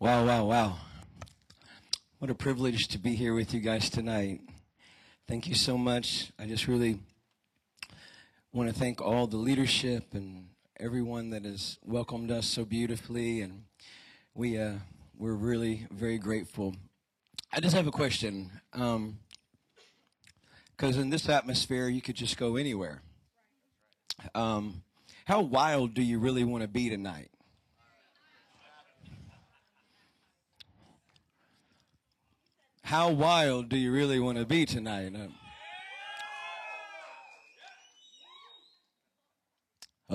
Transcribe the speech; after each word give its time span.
Wow, 0.00 0.26
wow, 0.26 0.44
wow. 0.44 0.76
What 2.20 2.30
a 2.30 2.34
privilege 2.36 2.86
to 2.86 2.98
be 2.98 3.16
here 3.16 3.34
with 3.34 3.52
you 3.52 3.58
guys 3.58 3.90
tonight. 3.90 4.42
Thank 5.26 5.48
you 5.48 5.56
so 5.56 5.76
much. 5.76 6.30
I 6.38 6.46
just 6.46 6.68
really 6.68 7.00
want 8.52 8.68
to 8.68 8.74
thank 8.78 9.00
all 9.02 9.26
the 9.26 9.38
leadership 9.38 10.14
and 10.14 10.50
everyone 10.78 11.30
that 11.30 11.44
has 11.44 11.78
welcomed 11.84 12.30
us 12.30 12.46
so 12.46 12.64
beautifully 12.64 13.40
and 13.40 13.64
we 14.34 14.56
uh, 14.56 14.74
we're 15.16 15.34
really 15.34 15.88
very 15.90 16.18
grateful. 16.18 16.76
I 17.52 17.58
just 17.58 17.74
have 17.74 17.88
a 17.88 17.90
question. 17.90 18.52
Um, 18.74 19.18
because 20.76 20.96
in 20.96 21.10
this 21.10 21.28
atmosphere, 21.28 21.88
you 21.88 22.02
could 22.02 22.14
just 22.14 22.36
go 22.36 22.54
anywhere. 22.54 23.02
Um, 24.32 24.84
how 25.24 25.40
wild 25.40 25.94
do 25.94 26.02
you 26.02 26.20
really 26.20 26.44
want 26.44 26.62
to 26.62 26.68
be 26.68 26.88
tonight? 26.88 27.30
How 32.88 33.10
wild 33.10 33.68
do 33.68 33.76
you 33.76 33.92
really 33.92 34.18
want 34.18 34.38
to 34.38 34.46
be 34.46 34.64
tonight? 34.64 35.12
Uh, 35.14 35.26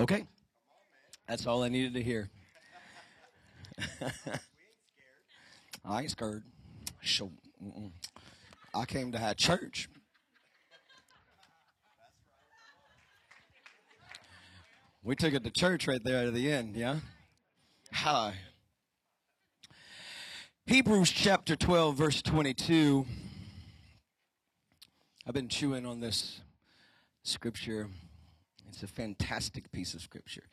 okay. 0.02 0.26
That's 1.28 1.46
all 1.46 1.62
I 1.62 1.68
needed 1.68 1.94
to 1.94 2.02
hear. 2.02 2.30
I 5.84 6.00
ain't 6.00 6.10
scared. 6.10 6.42
I 8.74 8.84
came 8.86 9.12
to 9.12 9.18
have 9.18 9.36
church. 9.36 9.88
We 15.04 15.14
took 15.14 15.32
it 15.32 15.44
to 15.44 15.50
church 15.50 15.86
right 15.86 16.02
there 16.02 16.26
at 16.26 16.34
the 16.34 16.50
end, 16.50 16.74
yeah? 16.74 16.96
Hi. 17.92 18.34
Hebrews 20.66 21.10
chapter 21.10 21.56
12, 21.56 21.94
verse 21.94 22.22
22. 22.22 23.04
I've 25.26 25.34
been 25.34 25.50
chewing 25.50 25.84
on 25.84 26.00
this 26.00 26.40
scripture. 27.22 27.90
It's 28.70 28.82
a 28.82 28.86
fantastic 28.86 29.70
piece 29.72 29.92
of 29.92 30.00
scripture. 30.00 30.44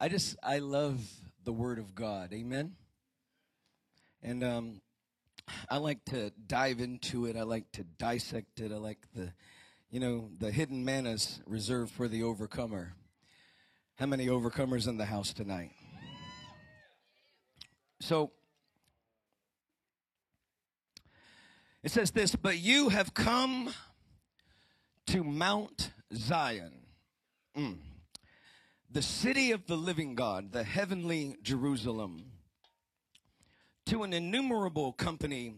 I 0.00 0.08
just, 0.08 0.36
I 0.42 0.58
love 0.58 1.00
the 1.44 1.52
Word 1.52 1.78
of 1.78 1.94
God. 1.94 2.32
Amen? 2.32 2.74
And 4.20 4.42
um, 4.42 4.80
I 5.70 5.76
like 5.76 6.04
to 6.06 6.32
dive 6.48 6.80
into 6.80 7.26
it. 7.26 7.36
I 7.36 7.42
like 7.42 7.70
to 7.74 7.84
dissect 7.84 8.58
it. 8.58 8.72
I 8.72 8.78
like 8.78 8.98
the, 9.14 9.32
you 9.92 10.00
know, 10.00 10.28
the 10.40 10.50
hidden 10.50 10.84
manners 10.84 11.40
reserved 11.46 11.92
for 11.92 12.08
the 12.08 12.24
overcomer. 12.24 12.94
How 13.94 14.06
many 14.06 14.26
overcomers 14.26 14.88
in 14.88 14.96
the 14.96 15.06
house 15.06 15.32
tonight? 15.32 15.70
So, 18.00 18.32
it 21.82 21.90
says 21.90 22.10
this, 22.10 22.34
but 22.36 22.58
you 22.58 22.88
have 22.90 23.14
come 23.14 23.72
to 25.08 25.24
Mount 25.24 25.90
Zion, 26.14 26.72
mm. 27.56 27.76
the 28.90 29.02
city 29.02 29.50
of 29.52 29.66
the 29.66 29.76
living 29.76 30.14
God, 30.14 30.52
the 30.52 30.64
heavenly 30.64 31.36
Jerusalem, 31.42 32.24
to 33.86 34.04
an 34.04 34.12
innumerable 34.12 34.92
company 34.92 35.54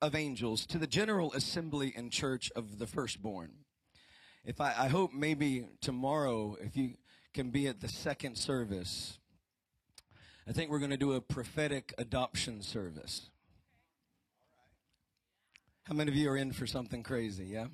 of 0.00 0.14
angels, 0.14 0.66
to 0.66 0.78
the 0.78 0.86
general 0.86 1.32
assembly 1.32 1.92
and 1.96 2.10
church 2.10 2.50
of 2.56 2.78
the 2.78 2.86
firstborn. 2.86 3.52
If 4.44 4.60
I, 4.60 4.74
I 4.76 4.88
hope 4.88 5.12
maybe 5.12 5.66
tomorrow, 5.80 6.56
if 6.60 6.76
you 6.76 6.94
can 7.32 7.50
be 7.50 7.66
at 7.66 7.80
the 7.80 7.88
second 7.88 8.36
service. 8.36 9.18
I 10.46 10.52
think 10.52 10.70
we're 10.70 10.78
going 10.78 10.90
to 10.90 10.96
do 10.96 11.12
a 11.12 11.20
prophetic 11.20 11.94
adoption 11.96 12.62
service. 12.62 13.30
How 15.84 15.94
many 15.94 16.10
of 16.10 16.16
you 16.16 16.30
are 16.30 16.36
in 16.36 16.52
for 16.52 16.66
something 16.66 17.02
crazy? 17.02 17.46
Yeah. 17.46 17.66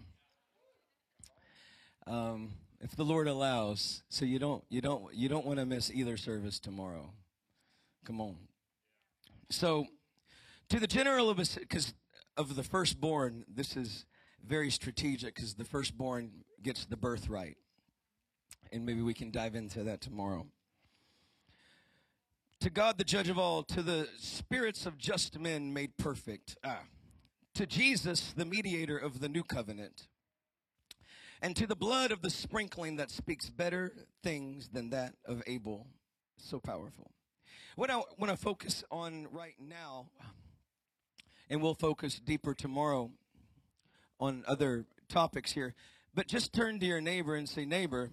Um, 2.07 2.55
if 2.81 2.97
the 2.97 3.05
Lord 3.05 3.29
allows, 3.29 4.03
so 4.09 4.25
you 4.25 4.39
don't 4.39 4.65
you 4.71 4.81
don't 4.81 5.13
you 5.15 5.29
don't 5.29 5.45
want 5.45 5.59
to 5.59 5.67
miss 5.67 5.91
either 5.91 6.17
service 6.17 6.59
tomorrow. 6.59 7.13
Come 8.07 8.21
on. 8.21 8.37
So, 9.51 9.87
to 10.71 10.81
the 10.81 10.87
general 10.87 11.29
of 11.29 11.37
because 11.37 11.93
of 12.37 12.57
the 12.57 12.63
firstborn, 12.63 13.45
this 13.47 13.77
is 13.77 14.07
very 14.43 14.71
strategic 14.71 15.35
because 15.35 15.55
the 15.55 15.65
firstborn 15.65 16.31
gets 16.63 16.87
the 16.87 16.97
birthright 16.97 17.57
and 18.73 18.87
maybe 18.87 19.03
we 19.03 19.15
can 19.15 19.31
dive 19.31 19.55
into 19.55 19.83
that 19.85 20.01
tomorrow. 20.01 20.47
To 22.61 22.71
God, 22.71 22.99
the 22.99 23.05
judge 23.05 23.29
of 23.29 23.39
all, 23.39 23.63
to 23.65 23.83
the 23.83 24.09
spirits 24.19 24.85
of 24.87 24.99
just 24.99 25.39
men 25.39 25.73
made 25.73 25.97
perfect, 25.97 26.57
ah, 26.65 26.81
to 27.59 27.67
Jesus, 27.67 28.33
the 28.37 28.45
mediator 28.45 28.97
of 28.97 29.19
the 29.19 29.29
new 29.29 29.43
covenant, 29.43 30.07
and 31.43 31.57
to 31.57 31.67
the 31.67 31.75
blood 31.75 32.13
of 32.13 32.23
the 32.23 32.31
sprinkling 32.31 32.95
that 32.99 33.11
speaks 33.11 33.51
better 33.51 33.93
things 34.23 34.69
than 34.69 34.91
that 34.91 35.15
of 35.25 35.43
Abel. 35.45 35.89
So 36.37 36.61
powerful. 36.61 37.11
What 37.75 37.91
I 37.91 37.97
want 38.17 38.31
to 38.31 38.37
focus 38.37 38.85
on 38.93 39.27
right 39.33 39.57
now, 39.59 40.07
and 41.51 41.61
we'll 41.61 41.75
focus 41.75 42.21
deeper 42.25 42.55
tomorrow 42.55 43.11
on 44.21 44.45
other 44.47 44.85
topics 45.09 45.51
here, 45.51 45.75
but 46.15 46.29
just 46.29 46.53
turn 46.53 46.79
to 46.79 46.87
your 46.87 47.01
neighbor 47.01 47.35
and 47.35 47.49
say, 47.49 47.65
Neighbor, 47.65 48.13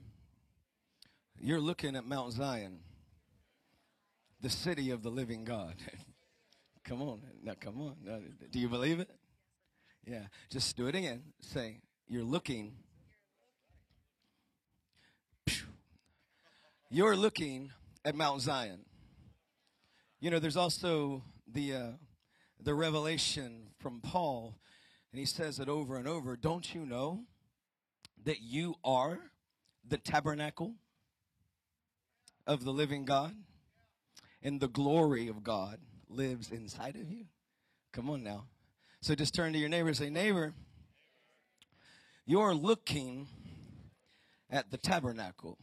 you're 1.39 1.61
looking 1.61 1.95
at 1.95 2.03
Mount 2.03 2.33
Zion, 2.33 2.79
the 4.41 4.49
city 4.49 4.89
of 4.89 5.03
the 5.03 5.11
living 5.11 5.43
God. 5.43 5.75
come 6.83 7.03
on. 7.03 7.21
Now, 7.43 7.53
come 7.59 7.79
on. 7.79 7.97
Now, 8.03 8.17
do 8.49 8.57
you 8.57 8.69
believe 8.69 8.99
it? 8.99 9.11
Yeah. 10.05 10.27
Just 10.49 10.77
do 10.77 10.87
it 10.87 10.95
again. 10.95 11.23
Say, 11.41 11.81
You're 12.07 12.23
looking. 12.23 12.73
You're 16.91 17.15
looking 17.15 17.71
at 18.03 18.15
Mount 18.15 18.41
Zion. 18.41 18.85
You 20.19 20.29
know, 20.29 20.39
there's 20.39 20.57
also 20.57 21.23
the 21.51 21.73
uh, 21.73 21.91
the 22.61 22.73
revelation 22.73 23.67
from 23.79 23.99
Paul, 24.01 24.59
and 25.11 25.19
he 25.19 25.25
says 25.25 25.59
it 25.59 25.67
over 25.67 25.97
and 25.97 26.07
over. 26.07 26.35
Don't 26.35 26.73
you 26.73 26.85
know 26.85 27.25
that 28.23 28.41
you 28.41 28.75
are 28.83 29.19
the 29.87 29.97
tabernacle 29.97 30.75
of 32.47 32.63
the 32.63 32.71
living 32.71 33.05
God 33.05 33.35
and 34.41 34.59
the 34.59 34.67
glory 34.67 35.27
of 35.27 35.43
God 35.43 35.79
lives 36.09 36.51
inside 36.51 36.95
of 36.95 37.11
you? 37.11 37.25
Come 37.91 38.09
on 38.09 38.23
now. 38.23 38.45
So 39.05 39.13
just 39.13 39.35
turn 39.35 39.53
to 39.53 39.59
your 39.59 39.69
neighbor 39.69 39.89
and 39.89 39.95
say, 39.95 40.09
Neighbor, 40.09 40.55
you're 42.25 42.55
looking 42.55 43.27
at 44.49 44.71
the 44.71 44.77
tabernacle, 44.77 45.59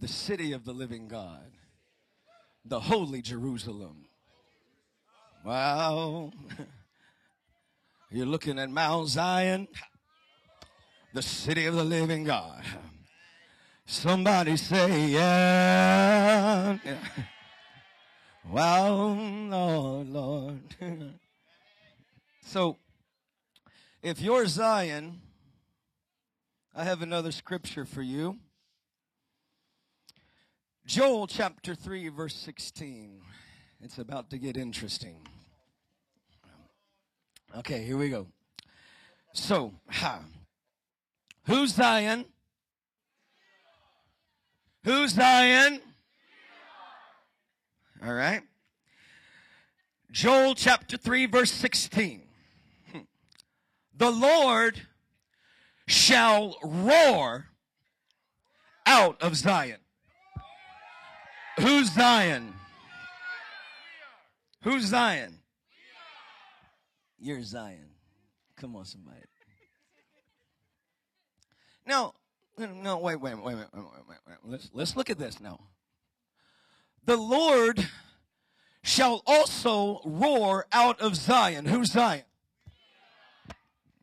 the 0.00 0.06
city 0.06 0.52
of 0.52 0.64
the 0.64 0.72
living 0.72 1.08
God, 1.08 1.50
the 2.64 2.78
holy 2.78 3.22
Jerusalem. 3.22 4.04
Wow. 5.44 6.30
You're 8.12 8.24
looking 8.24 8.60
at 8.60 8.70
Mount 8.70 9.08
Zion, 9.08 9.66
the 11.14 11.22
city 11.22 11.66
of 11.66 11.74
the 11.74 11.82
living 11.82 12.22
God. 12.22 12.62
Somebody 13.84 14.56
say, 14.56 15.08
yeah. 15.08 16.78
Wow, 18.48 19.18
Lord, 19.50 20.08
Lord. 20.08 20.76
so, 22.48 22.78
if 24.02 24.22
you're 24.22 24.46
Zion, 24.46 25.20
I 26.74 26.84
have 26.84 27.02
another 27.02 27.30
scripture 27.30 27.84
for 27.84 28.00
you. 28.00 28.38
Joel 30.86 31.26
chapter 31.26 31.74
3, 31.74 32.08
verse 32.08 32.34
16. 32.34 33.20
It's 33.82 33.98
about 33.98 34.30
to 34.30 34.38
get 34.38 34.56
interesting. 34.56 35.16
Okay, 37.58 37.84
here 37.84 37.98
we 37.98 38.08
go. 38.08 38.26
So, 39.34 39.74
ha. 39.90 40.20
Who's 41.44 41.74
Zion? 41.74 42.24
Who's 44.84 45.12
Zion? 45.12 45.82
All 48.02 48.14
right. 48.14 48.40
Joel 50.10 50.54
chapter 50.54 50.96
3 50.96 51.26
verse 51.26 51.52
16. 51.52 52.27
The 53.98 54.10
Lord 54.12 54.82
shall 55.88 56.56
roar 56.62 57.48
out 58.86 59.20
of 59.20 59.34
Zion. 59.36 59.78
Who's 61.58 61.92
Zion? 61.92 62.54
Who's 64.62 64.84
Zion? 64.84 65.40
You're 67.18 67.42
Zion. 67.42 67.90
Come 68.56 68.76
on, 68.76 68.84
somebody. 68.84 69.18
Now, 71.84 72.14
no, 72.56 72.98
wait, 72.98 73.16
wait, 73.16 73.34
wait, 73.34 73.44
wait, 73.44 73.56
wait, 73.56 73.66
wait, 73.74 74.18
wait. 74.28 74.36
Let's, 74.44 74.70
let's 74.72 74.96
look 74.96 75.10
at 75.10 75.18
this 75.18 75.40
now. 75.40 75.58
The 77.04 77.16
Lord 77.16 77.88
shall 78.84 79.22
also 79.26 80.00
roar 80.04 80.66
out 80.70 81.00
of 81.00 81.16
Zion. 81.16 81.66
Who's 81.66 81.92
Zion? 81.92 82.22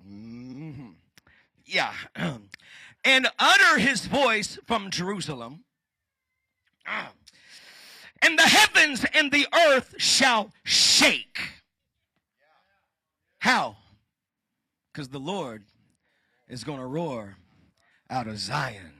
Mm-hmm. 0.07 0.89
Yeah. 1.65 1.93
and 3.03 3.27
utter 3.39 3.79
his 3.79 4.05
voice 4.05 4.57
from 4.65 4.91
Jerusalem. 4.91 5.63
And 8.21 8.39
the 8.39 8.43
heavens 8.43 9.05
and 9.13 9.31
the 9.31 9.45
earth 9.67 9.93
shall 9.99 10.51
shake. 10.63 11.37
How? 13.37 13.75
Because 14.91 15.09
the 15.09 15.19
Lord 15.19 15.65
is 16.47 16.63
going 16.63 16.79
to 16.79 16.85
roar 16.87 17.37
out 18.09 18.25
of 18.25 18.39
Zion. 18.39 18.93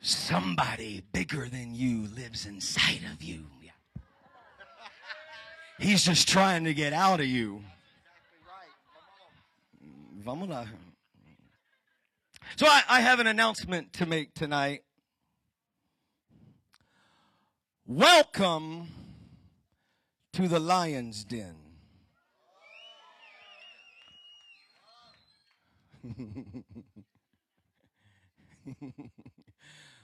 Somebody 0.00 1.02
bigger 1.12 1.50
than 1.50 1.74
you 1.74 2.08
lives 2.16 2.46
inside 2.46 3.00
of 3.12 3.22
you. 3.22 3.44
Yeah. 3.62 3.72
He's 5.78 6.04
just 6.04 6.26
trying 6.26 6.64
to 6.64 6.72
get 6.72 6.94
out 6.94 7.20
of 7.20 7.26
you. 7.26 7.62
So 12.56 12.66
I, 12.66 12.82
I 12.88 13.00
have 13.00 13.20
an 13.20 13.26
announcement 13.26 13.92
to 13.94 14.06
make 14.06 14.34
tonight. 14.34 14.82
Welcome 17.86 18.88
to 20.34 20.48
the 20.48 20.60
lion's 20.60 21.24
den. 21.24 21.56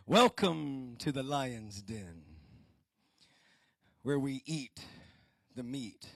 Welcome 0.06 0.96
to 0.98 1.12
the 1.12 1.22
lion's 1.22 1.82
den, 1.82 2.22
where 4.02 4.18
we 4.18 4.42
eat 4.44 4.80
the 5.54 5.62
meat 5.62 6.06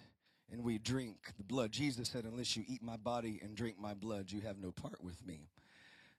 and 0.50 0.64
we 0.64 0.78
drink 0.78 1.32
the 1.36 1.44
blood. 1.44 1.70
Jesus 1.70 2.08
said, 2.08 2.24
Unless 2.24 2.56
you 2.56 2.64
eat 2.66 2.82
my 2.82 2.96
body 2.96 3.40
and 3.42 3.54
drink 3.54 3.78
my 3.78 3.94
blood, 3.94 4.32
you 4.32 4.40
have 4.40 4.58
no 4.58 4.72
part 4.72 5.02
with 5.02 5.24
me. 5.26 5.48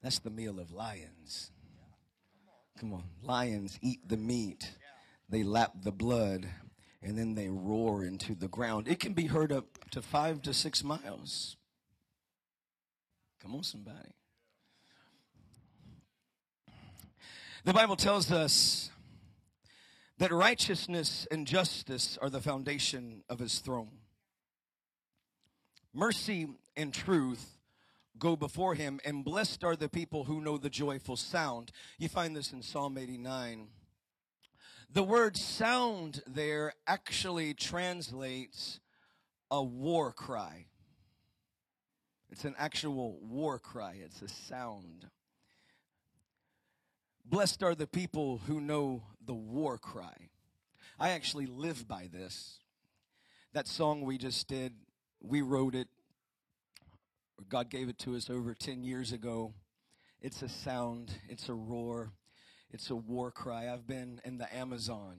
That's 0.06 0.19
the 0.19 0.30
meal 0.30 0.60
of 0.60 0.72
lions. 0.72 1.50
Come 2.80 2.94
on. 2.94 3.06
Lions 3.24 3.80
eat 3.81 4.07
the 4.07 4.18
meat, 4.18 4.75
they 5.30 5.42
lap 5.42 5.72
the 5.81 5.92
blood, 5.92 6.48
and 7.02 7.18
then 7.18 7.34
they 7.34 7.50
roar 7.50 8.06
into 8.06 8.36
the 8.36 8.48
ground. 8.48 8.88
It 8.88 9.00
can 9.00 9.13
be 9.13 9.25
heard 9.25 9.52
up 9.52 9.66
to 9.90 10.04
five 10.04 10.44
to 10.44 10.54
six 10.54 10.84
miles. 10.84 11.57
Come 13.42 13.56
on, 13.56 13.63
somebody. 13.63 14.13
The 17.63 17.74
Bible 17.74 17.96
tells 17.96 18.31
us 18.31 18.92
that 20.19 20.31
righteousness 20.31 21.25
and 21.31 21.48
justice 21.48 22.16
are 22.22 22.30
the 22.30 22.42
foundation 22.42 23.24
of 23.28 23.40
his 23.40 23.58
throne. 23.58 23.98
Mercy 25.96 26.48
and 26.78 26.94
truth 26.94 27.55
go 28.20 28.36
before 28.36 28.76
him, 28.76 29.00
and 29.06 29.24
blessed 29.24 29.64
are 29.64 29.76
the 29.76 29.90
people 29.90 30.26
who 30.26 30.42
know 30.42 30.58
the 30.58 30.70
joyful 30.70 31.16
sound. 31.16 31.72
You 31.98 32.10
find 32.10 32.36
this 32.36 32.52
in 32.52 32.62
Psalm 32.62 32.98
89. 32.98 33.68
The 34.92 35.04
word 35.04 35.36
sound 35.36 36.22
there 36.26 36.74
actually 36.88 37.54
translates 37.54 38.80
a 39.52 39.62
war 39.62 40.12
cry. 40.12 40.68
It's 42.30 42.46
an 42.46 42.56
actual 42.58 43.20
war 43.22 43.60
cry, 43.60 43.98
it's 44.04 44.22
a 44.22 44.28
sound. 44.28 45.10
Blessed 47.26 47.64
are 47.64 47.76
the 47.76 47.88
people 47.88 48.42
who 48.46 48.62
know 48.62 49.04
the 49.26 49.34
war 49.34 49.78
cry. 49.78 50.30
I 51.00 51.10
actually 51.10 51.48
live 51.48 51.88
by 51.88 52.08
this. 52.12 52.60
That 53.54 53.68
song 53.68 54.02
we 54.02 54.18
just 54.18 54.48
did, 54.48 54.74
we 55.22 55.42
wrote 55.42 55.76
it 55.76 55.88
God 57.50 57.70
gave 57.70 57.90
it 57.90 58.00
to 58.00 58.16
us 58.16 58.30
over 58.30 58.54
10 58.54 58.84
years 58.84 59.12
ago. 59.12 59.54
It's 60.22 60.42
a 60.42 60.50
sound, 60.50 61.12
it's 61.30 61.50
a 61.50 61.54
roar, 61.54 62.14
it's 62.72 62.90
a 62.90 62.96
war 62.96 63.32
cry. 63.32 63.72
I've 63.72 63.86
been 63.86 64.20
in 64.24 64.38
the 64.38 64.54
Amazon 64.56 65.18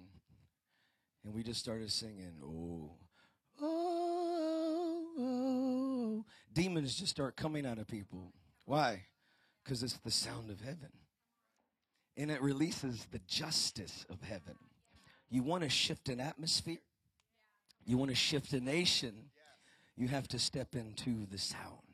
and 1.24 1.34
we 1.34 1.42
just 1.42 1.60
started 1.60 1.90
singing, 1.90 2.34
oh, 2.44 2.96
oh, 3.60 5.06
oh. 5.18 6.24
Demons 6.52 6.94
just 6.94 7.10
start 7.10 7.36
coming 7.36 7.66
out 7.66 7.78
of 7.78 7.86
people. 7.86 8.32
Why? 8.64 9.04
Because 9.62 9.82
it's 9.82 9.98
the 9.98 10.10
sound 10.10 10.50
of 10.50 10.60
heaven. 10.60 10.90
And 12.16 12.30
it 12.30 12.40
releases 12.40 13.06
the 13.12 13.20
justice 13.26 14.06
of 14.08 14.22
heaven. 14.22 14.56
You 15.28 15.42
want 15.42 15.64
to 15.64 15.68
shift 15.68 16.08
an 16.08 16.20
atmosphere? 16.20 16.78
You 17.84 17.98
want 17.98 18.10
to 18.10 18.16
shift 18.16 18.52
a 18.52 18.60
nation? 18.60 19.30
You 19.96 20.08
have 20.08 20.28
to 20.28 20.38
step 20.38 20.74
into 20.74 21.26
the 21.26 21.38
sound 21.38 21.85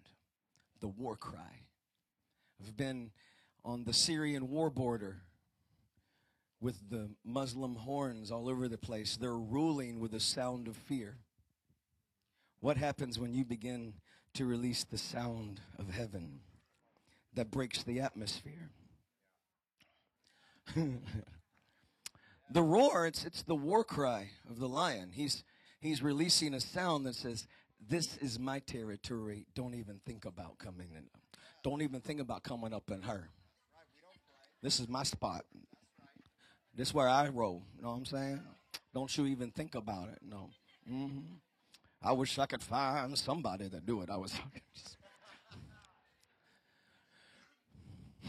the 0.82 0.88
war 0.88 1.16
cry. 1.16 1.62
I've 2.60 2.76
been 2.76 3.12
on 3.64 3.84
the 3.84 3.94
Syrian 3.94 4.50
war 4.50 4.68
border 4.68 5.22
with 6.60 6.90
the 6.90 7.08
Muslim 7.24 7.76
horns 7.76 8.30
all 8.30 8.48
over 8.48 8.68
the 8.68 8.76
place. 8.76 9.16
They're 9.16 9.38
ruling 9.38 10.00
with 10.00 10.12
a 10.12 10.20
sound 10.20 10.68
of 10.68 10.76
fear. 10.76 11.16
What 12.60 12.76
happens 12.76 13.18
when 13.18 13.32
you 13.32 13.44
begin 13.44 13.94
to 14.34 14.44
release 14.44 14.84
the 14.84 14.98
sound 14.98 15.60
of 15.78 15.88
heaven 15.90 16.40
that 17.34 17.50
breaks 17.50 17.82
the 17.82 18.00
atmosphere? 18.00 18.70
the 20.74 22.62
roar, 22.62 23.06
it's, 23.06 23.24
it's 23.24 23.42
the 23.42 23.54
war 23.54 23.84
cry 23.84 24.30
of 24.50 24.58
the 24.58 24.68
lion. 24.68 25.10
He's, 25.12 25.44
he's 25.80 26.02
releasing 26.02 26.54
a 26.54 26.60
sound 26.60 27.06
that 27.06 27.14
says, 27.14 27.46
this 27.88 28.16
is 28.18 28.38
my 28.38 28.60
territory. 28.60 29.46
Don't 29.54 29.74
even 29.74 30.00
think 30.06 30.24
about 30.24 30.58
coming 30.58 30.88
in. 30.96 31.04
Don't 31.62 31.82
even 31.82 32.00
think 32.00 32.20
about 32.20 32.42
coming 32.42 32.72
up 32.72 32.90
in 32.90 33.02
her. 33.02 33.28
This 34.62 34.80
is 34.80 34.88
my 34.88 35.02
spot. 35.02 35.44
This 36.74 36.88
is 36.88 36.94
where 36.94 37.08
I 37.08 37.28
roll. 37.28 37.62
You 37.76 37.82
know 37.82 37.90
what 37.90 37.96
I'm 37.96 38.06
saying? 38.06 38.40
Don't 38.94 39.14
you 39.16 39.26
even 39.26 39.50
think 39.50 39.74
about 39.74 40.08
it. 40.08 40.18
No. 40.22 40.50
Mm-hmm. 40.90 41.34
I 42.02 42.12
wish 42.12 42.38
I 42.38 42.46
could 42.46 42.62
find 42.62 43.18
somebody 43.18 43.68
that 43.68 43.86
do 43.86 44.02
it. 44.02 44.10
I 44.10 44.16
was 44.16 44.32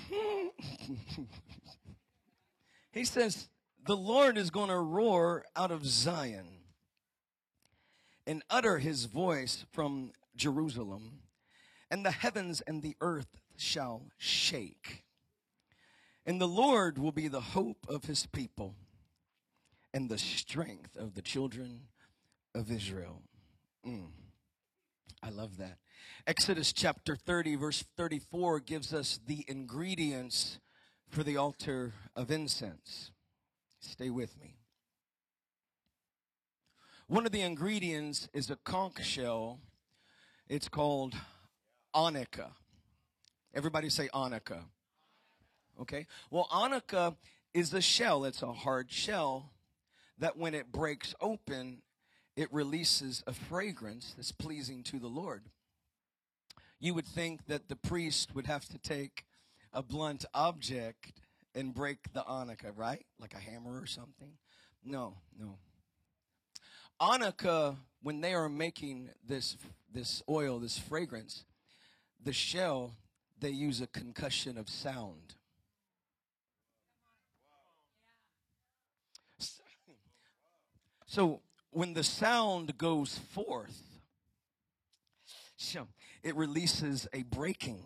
he 2.92 3.06
says, 3.06 3.48
the 3.86 3.96
Lord 3.96 4.38
is 4.38 4.50
going 4.50 4.70
to 4.70 4.78
roar 4.78 5.46
out 5.56 5.72
of 5.72 5.86
Zion 5.86 6.63
and 8.26 8.44
utter 8.50 8.80
his 8.80 9.06
voice 9.06 9.66
from 9.72 10.12
Jerusalem, 10.36 11.20
and 11.92 12.06
the 12.06 12.12
heavens 12.12 12.62
and 12.62 12.82
the 12.82 12.96
earth 13.02 13.40
shall 13.58 14.08
shake. 14.18 15.04
And 16.26 16.40
the 16.40 16.48
Lord 16.48 16.98
will 16.98 17.12
be 17.12 17.28
the 17.28 17.42
hope 17.42 17.86
of 17.90 18.06
his 18.06 18.26
people 18.28 18.76
and 19.94 20.10
the 20.10 20.18
strength 20.18 20.96
of 20.96 21.14
the 21.16 21.22
children 21.22 21.82
of 22.56 22.72
Israel. 22.72 23.22
Mm. 23.86 24.08
I 25.22 25.30
love 25.30 25.58
that. 25.58 25.78
Exodus 26.26 26.74
chapter 26.74 27.16
30, 27.16 27.56
verse 27.56 27.84
34 27.96 28.60
gives 28.62 28.94
us 28.94 29.20
the 29.26 29.46
ingredients 29.48 30.60
for 31.10 31.24
the 31.24 31.38
altar 31.38 31.94
of 32.16 32.32
incense. 32.32 33.12
Stay 33.80 34.10
with 34.10 34.40
me. 34.40 34.56
One 37.08 37.26
of 37.26 37.32
the 37.32 37.42
ingredients 37.42 38.30
is 38.34 38.50
a 38.50 38.56
conch 38.56 39.06
shell. 39.06 39.60
It's 40.48 40.70
called 40.70 41.16
onycha. 41.94 42.52
Everybody 43.54 43.90
say 43.90 44.10
onycha. 44.14 44.64
Okay. 45.82 46.08
Well, 46.32 46.48
onycha 46.52 47.16
is 47.54 47.74
a 47.74 47.82
shell. 47.82 48.24
It's 48.26 48.42
a 48.42 48.54
hard 48.54 48.92
shell 48.92 49.52
that 50.18 50.38
when 50.38 50.56
it 50.56 50.72
breaks 50.72 51.14
open, 51.20 51.82
it 52.36 52.52
releases 52.54 53.24
a 53.28 53.34
fragrance 53.34 54.14
that's 54.16 54.32
pleasing 54.32 54.82
to 54.84 54.98
the 54.98 55.08
Lord. 55.08 55.44
You 56.80 56.94
would 56.94 57.08
think 57.08 57.48
that 57.48 57.68
the 57.68 57.76
priest 57.76 58.34
would 58.34 58.48
have 58.48 58.68
to 58.70 58.78
take 58.78 59.26
a 59.74 59.84
blunt 59.84 60.26
object 60.34 61.22
and 61.54 61.74
break 61.74 62.14
the 62.14 62.22
onycha, 62.22 62.72
right? 62.76 63.06
Like 63.20 63.34
a 63.34 63.40
hammer 63.40 63.80
or 63.80 63.86
something. 63.86 64.34
No, 64.84 65.18
no. 65.38 65.58
Onycha, 67.04 67.76
when 68.02 68.22
they 68.22 68.34
are 68.34 68.48
making 68.48 69.10
this 69.28 69.58
this 69.94 70.24
oil, 70.30 70.58
this 70.58 70.80
fragrance, 70.80 71.44
the 72.24 72.32
shell, 72.32 72.96
they 73.40 73.50
use 73.50 73.82
a 73.82 73.88
concussion 73.88 74.58
of 74.58 74.70
sound. 74.70 75.36
So 81.06 81.42
when 81.72 81.94
the 81.94 82.06
sound 82.06 82.78
goes 82.78 83.20
forth, 83.34 83.82
it 86.24 86.36
releases 86.36 87.06
a 87.12 87.24
breaking 87.24 87.84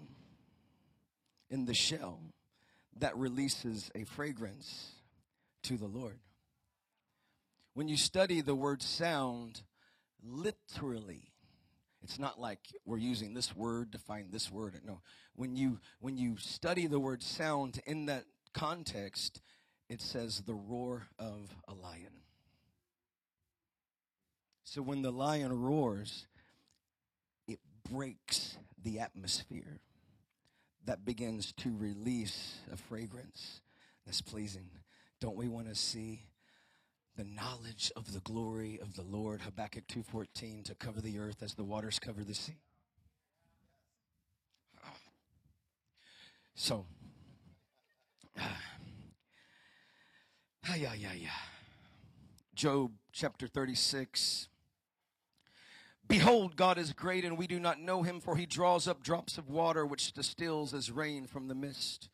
in 1.50 1.66
the 1.66 1.74
shell 1.74 2.20
that 3.00 3.18
releases 3.18 3.90
a 3.96 4.04
fragrance 4.04 4.92
to 5.64 5.76
the 5.76 5.88
Lord. 5.88 6.20
When 7.78 7.88
you 7.88 7.96
study 7.96 8.42
the 8.42 8.56
word 8.56 8.82
sound, 8.82 9.62
literally, 10.24 11.32
it's 12.02 12.18
not 12.18 12.40
like 12.40 12.62
we're 12.86 12.98
using 12.98 13.36
this 13.36 13.56
word 13.56 13.92
to 13.92 14.00
find 14.00 14.32
this 14.32 14.52
word. 14.52 14.82
No. 14.84 15.02
When 15.36 15.56
you 15.56 15.78
when 16.00 16.18
you 16.18 16.38
study 16.38 16.88
the 16.88 17.00
word 17.00 17.22
sound 17.22 17.80
in 17.86 18.08
that 18.08 18.24
context, 18.52 19.44
it 19.90 20.02
says 20.02 20.42
the 20.42 20.56
roar 20.56 21.06
of 21.20 21.56
a 21.68 21.76
lion. 21.76 22.24
So 24.64 24.82
when 24.82 25.04
the 25.04 25.12
lion 25.12 25.62
roars, 25.62 26.26
it 27.48 27.60
breaks 27.92 28.58
the 28.84 29.02
atmosphere 29.02 29.82
that 30.86 31.06
begins 31.06 31.54
to 31.58 31.78
release 31.78 32.56
a 32.74 32.76
fragrance 32.76 33.62
that's 34.04 34.24
pleasing. 34.24 34.72
Don't 35.22 35.38
we 35.38 35.48
want 35.48 35.68
to 35.68 35.76
see 35.76 36.24
the 37.18 37.24
knowledge 37.24 37.92
of 37.96 38.14
the 38.14 38.20
glory 38.20 38.80
of 38.80 38.96
the 38.96 39.02
Lord, 39.02 39.42
Habakkuk 39.42 39.88
2:14, 39.88 40.64
to 40.64 40.76
cover 40.76 41.02
the 41.02 41.18
earth 41.18 41.42
as 41.42 41.56
the 41.56 41.64
waters 41.64 41.98
cover 41.98 42.24
the 42.24 42.36
sea. 42.36 42.62
So, 46.54 46.86
ah, 48.38 48.62
yeah, 50.76 50.94
yeah, 50.94 51.14
yeah. 51.14 51.30
Job 52.54 52.94
chapter 53.12 53.48
36. 53.48 54.48
Behold, 56.08 56.56
God 56.56 56.78
is 56.78 56.94
great, 56.94 57.26
and 57.26 57.38
we 57.38 57.48
do 57.48 57.60
not 57.60 57.80
know 57.80 58.04
him, 58.04 58.22
for 58.22 58.38
he 58.38 58.46
draws 58.46 58.88
up 58.88 59.04
drops 59.04 59.38
of 59.38 59.50
water 59.50 59.86
which 59.86 60.14
distills 60.14 60.74
as 60.74 60.92
rain 60.92 61.26
from 61.26 61.48
the 61.48 61.56
mist. 61.56 62.10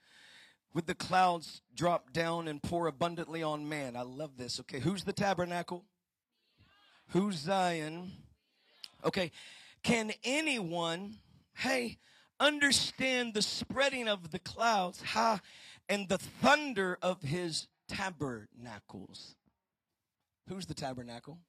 With 0.74 0.88
the 0.88 0.96
clouds 0.96 1.62
drop 1.76 2.12
down 2.12 2.48
and 2.48 2.62
pour 2.62 2.88
abundantly 2.88 3.44
on 3.44 3.70
man. 3.70 3.96
I 3.96 4.02
love 4.02 4.38
this. 4.38 4.60
Okay, 4.62 4.80
who's 4.80 5.04
the 5.04 5.14
tabernacle? 5.14 5.86
Who's 7.10 7.36
Zion? 7.36 8.12
Okay, 9.06 9.32
can 9.84 10.12
anyone, 10.24 11.16
hey, 11.58 11.98
understand 12.40 13.34
the 13.34 13.42
spreading 13.42 14.08
of 14.08 14.32
the 14.32 14.40
clouds, 14.40 15.02
ha, 15.02 15.42
and 15.90 16.10
the 16.10 16.18
thunder 16.18 16.98
of 17.02 17.22
his 17.22 17.68
tabernacles? 17.88 19.36
Who's 20.48 20.66
the 20.66 20.74
tabernacle? 20.74 21.40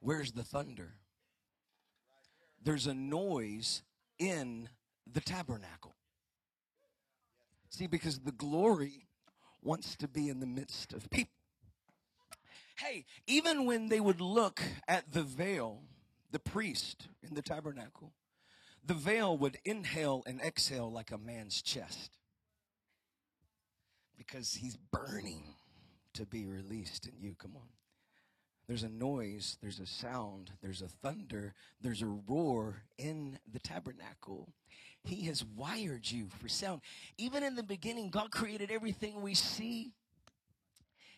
Where's 0.00 0.32
the 0.32 0.44
thunder? 0.44 0.94
There's 2.62 2.86
a 2.86 2.94
noise 2.94 3.82
in 4.18 4.68
the 5.10 5.20
tabernacle. 5.20 5.93
See, 7.74 7.88
because 7.88 8.20
the 8.20 8.30
glory 8.30 9.08
wants 9.60 9.96
to 9.96 10.06
be 10.06 10.28
in 10.28 10.38
the 10.38 10.46
midst 10.46 10.92
of 10.92 11.10
people. 11.10 11.32
Hey, 12.76 13.04
even 13.26 13.64
when 13.64 13.88
they 13.88 13.98
would 13.98 14.20
look 14.20 14.62
at 14.86 15.10
the 15.10 15.24
veil, 15.24 15.82
the 16.30 16.38
priest 16.38 17.08
in 17.28 17.34
the 17.34 17.42
tabernacle, 17.42 18.12
the 18.86 18.94
veil 18.94 19.36
would 19.38 19.58
inhale 19.64 20.22
and 20.24 20.40
exhale 20.40 20.88
like 20.88 21.10
a 21.10 21.18
man's 21.18 21.60
chest 21.60 22.12
because 24.16 24.54
he's 24.54 24.76
burning 24.76 25.42
to 26.12 26.24
be 26.24 26.46
released 26.46 27.08
in 27.08 27.14
you. 27.18 27.34
Come 27.36 27.56
on. 27.56 27.70
There's 28.68 28.84
a 28.84 28.88
noise, 28.88 29.58
there's 29.60 29.80
a 29.80 29.86
sound, 29.86 30.52
there's 30.62 30.80
a 30.80 30.86
thunder, 30.88 31.54
there's 31.80 32.02
a 32.02 32.06
roar 32.06 32.84
in 32.98 33.40
the 33.52 33.58
tabernacle. 33.58 34.52
He 35.04 35.26
has 35.26 35.44
wired 35.44 36.10
you 36.10 36.28
for 36.40 36.48
sound. 36.48 36.80
Even 37.18 37.42
in 37.42 37.56
the 37.56 37.62
beginning, 37.62 38.08
God 38.08 38.30
created 38.30 38.70
everything 38.70 39.20
we 39.20 39.34
see. 39.34 39.92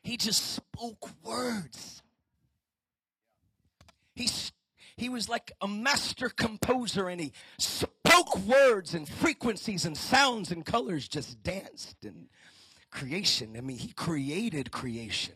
He 0.03 0.17
just 0.17 0.55
spoke 0.55 1.09
words. 1.25 2.03
He, 4.15 4.29
he 4.97 5.09
was 5.09 5.29
like 5.29 5.53
a 5.61 5.69
master 5.69 6.29
composer 6.29 7.09
and 7.09 7.21
he 7.21 7.33
spoke 7.59 8.37
words 8.39 8.93
and 8.95 9.09
frequencies 9.09 9.85
and 9.85 9.97
sounds 9.97 10.51
and 10.51 10.67
colors 10.67 11.07
just 11.07 11.43
danced 11.45 12.05
and 12.05 12.27
creation. 12.91 13.55
I 13.57 13.61
mean, 13.61 13.79
he 13.79 13.93
created 13.93 14.73
creation. 14.73 15.35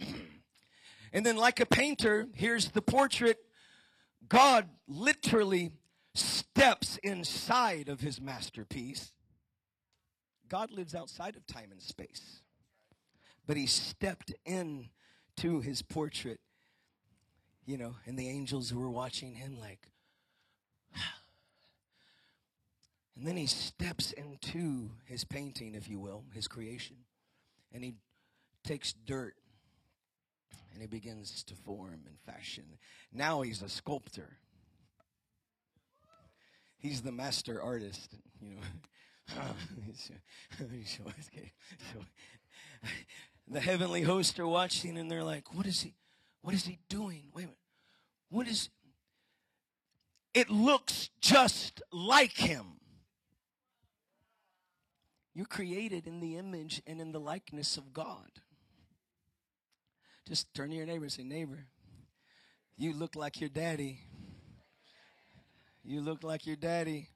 and 1.12 1.24
then, 1.24 1.36
like 1.36 1.60
a 1.60 1.66
painter, 1.66 2.26
here's 2.34 2.70
the 2.70 2.82
portrait 2.82 3.38
God 4.28 4.68
literally 4.86 5.72
steps 6.14 6.98
inside 7.02 7.88
of 7.88 8.00
his 8.00 8.20
masterpiece. 8.20 9.12
God 10.48 10.70
lives 10.70 10.94
outside 10.94 11.36
of 11.36 11.46
time 11.46 11.70
and 11.70 11.80
space. 11.80 12.42
But 13.46 13.56
he 13.56 13.66
stepped 13.66 14.32
in 14.44 14.88
to 15.38 15.60
his 15.60 15.82
portrait, 15.82 16.40
you 17.64 17.78
know, 17.78 17.94
and 18.06 18.18
the 18.18 18.28
angels 18.28 18.74
were 18.74 18.90
watching 18.90 19.34
him 19.34 19.58
like 19.58 19.88
and 23.16 23.26
then 23.26 23.36
he 23.36 23.46
steps 23.46 24.12
into 24.12 24.90
his 25.04 25.24
painting, 25.24 25.74
if 25.74 25.88
you 25.88 25.98
will, 25.98 26.24
his 26.34 26.48
creation. 26.48 26.96
And 27.72 27.84
he 27.84 27.94
takes 28.64 28.92
dirt 28.92 29.36
and 30.78 30.84
he 30.84 30.86
begins 30.86 31.42
to 31.42 31.56
form 31.56 32.04
and 32.06 32.16
fashion. 32.20 32.62
Now 33.12 33.40
he's 33.40 33.62
a 33.62 33.68
sculptor. 33.68 34.38
He's 36.76 37.02
the 37.02 37.10
master 37.10 37.60
artist, 37.60 38.14
you 38.40 38.54
know. 38.54 38.60
the 43.48 43.58
heavenly 43.58 44.02
hosts 44.02 44.38
are 44.38 44.46
watching 44.46 44.96
and 44.96 45.10
they're 45.10 45.24
like, 45.24 45.52
what 45.52 45.66
is 45.66 45.80
he 45.80 45.94
what 46.42 46.54
is 46.54 46.64
he 46.64 46.78
doing? 46.88 47.24
Wait 47.34 47.42
a 47.42 47.46
minute. 47.46 47.58
What 48.30 48.46
is 48.46 48.68
it 50.32 50.48
looks 50.48 51.10
just 51.20 51.82
like 51.90 52.36
him. 52.36 52.78
You're 55.34 55.44
created 55.44 56.06
in 56.06 56.20
the 56.20 56.36
image 56.36 56.82
and 56.86 57.00
in 57.00 57.10
the 57.10 57.18
likeness 57.18 57.76
of 57.76 57.92
God. 57.92 58.30
Just 60.28 60.52
turn 60.52 60.68
to 60.68 60.76
your 60.76 60.84
neighbor 60.84 61.04
and 61.04 61.12
say, 61.12 61.22
Neighbor, 61.22 61.64
you 62.76 62.92
look 62.92 63.16
like 63.16 63.40
your 63.40 63.48
daddy. 63.48 64.00
You 65.82 66.02
look 66.02 66.22
like 66.22 66.46
your 66.46 66.56
daddy. 66.56 67.08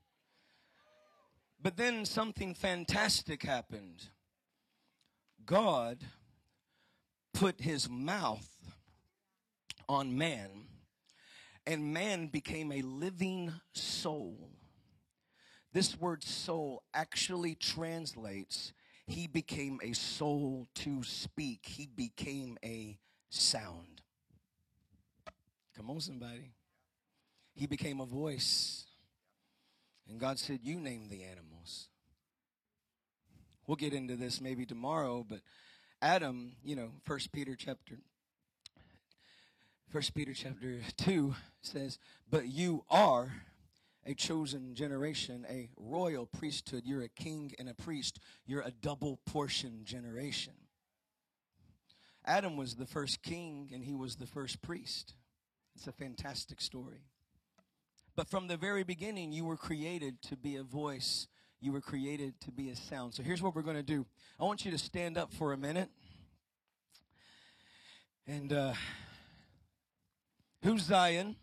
But 1.61 1.77
then 1.77 2.07
something 2.07 2.55
fantastic 2.55 3.43
happened. 3.43 4.09
God 5.45 5.99
put 7.35 7.61
his 7.61 7.87
mouth 7.87 8.49
on 9.91 10.17
man, 10.17 10.69
and 11.67 11.93
man 11.93 12.29
became 12.29 12.73
a 12.73 12.81
living 12.81 13.53
soul. 13.75 14.49
This 15.75 16.01
word 16.01 16.25
soul 16.25 16.83
actually 16.95 17.57
translates 17.57 18.73
he 19.07 19.27
became 19.27 19.81
a 19.83 19.93
soul 19.93 20.67
to 20.77 21.03
speak. 21.03 21.67
He 21.67 21.87
became 21.87 22.57
a 22.65 22.99
sound. 23.31 24.01
Come 25.77 25.91
on, 25.91 26.01
somebody. 26.01 26.53
He 27.55 27.67
became 27.67 28.01
a 28.01 28.07
voice. 28.07 28.85
And 30.09 30.21
God 30.21 30.39
said, 30.39 30.61
You 30.63 30.79
name 30.79 31.09
the 31.09 31.25
animals. 31.25 31.89
We'll 33.67 33.77
get 33.77 33.95
into 33.95 34.17
this 34.17 34.41
maybe 34.41 34.67
tomorrow, 34.67 35.25
but 35.29 35.41
Adam, 36.01 36.57
you 36.65 36.75
know, 36.75 36.93
First 37.05 37.33
Peter 37.33 37.55
chapter 37.57 37.99
First 39.93 40.15
Peter 40.15 40.33
chapter 40.33 40.81
2 40.97 41.35
says, 41.61 41.99
But 42.31 42.49
you 42.49 42.83
are 42.89 43.31
a 44.05 44.15
chosen 44.15 44.75
generation, 44.75 45.47
a 45.49 45.71
royal 45.77 46.27
priesthood. 46.27 46.83
You're 46.85 47.03
a 47.03 47.09
king 47.09 47.53
and 47.59 47.69
a 47.69 47.75
priest. 47.75 48.19
You're 48.47 48.63
a 48.63 48.71
double 48.71 49.21
portion 49.27 49.85
generation. 49.85 50.55
Adam 52.25 52.57
was 52.57 52.75
the 52.75 52.87
first 52.87 53.23
king 53.23 53.71
and 53.73 53.85
he 53.85 53.95
was 53.95 54.17
the 54.17 54.27
first 54.27 54.63
priest. 54.63 55.15
It's 55.75 55.87
a 55.87 55.93
fantastic 55.93 56.61
story. 56.61 57.03
But 58.15 58.29
from 58.29 58.47
the 58.47 58.57
very 58.57 58.85
beginning, 58.85 59.33
you 59.33 59.45
were 59.45 59.57
created 59.57 60.21
to 60.23 60.37
be 60.37 60.57
a 60.57 60.63
voice. 60.63 61.29
You 61.61 61.73
were 61.73 61.81
created 61.81 62.41
to 62.43 62.51
be 62.51 62.69
a 62.69 62.77
sound. 62.77 63.15
So 63.15 63.23
here's 63.23 63.41
what 63.41 63.55
we're 63.55 63.63
going 63.63 63.77
to 63.77 63.83
do. 63.83 64.07
I 64.39 64.45
want 64.45 64.65
you 64.65 64.71
to 64.71 64.79
stand 64.79 65.17
up 65.17 65.33
for 65.33 65.53
a 65.53 65.57
minute. 65.57 65.89
And 68.27 68.53
uh, 68.53 68.75
who's 70.63 70.83
Zion? 70.83 71.37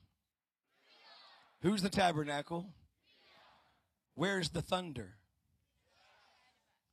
Who's 1.62 1.82
the 1.82 1.90
tabernacle? 1.90 2.68
Where's 4.16 4.50
the 4.50 4.62
thunder? 4.62 5.16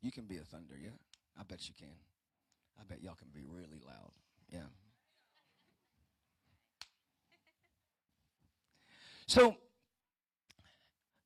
You 0.03 0.11
can 0.11 0.25
be 0.25 0.37
a 0.39 0.45
thunder, 0.45 0.75
yeah? 0.81 0.91
I 1.39 1.45
bet 1.45 1.69
you 1.69 1.75
can. 1.79 1.95
I 2.79 2.85
bet 2.89 3.03
y'all 3.03 3.15
can 3.15 3.29
be 3.33 3.45
really 3.47 3.81
loud. 3.85 4.13
Yeah. 4.53 4.61
So, 9.27 9.57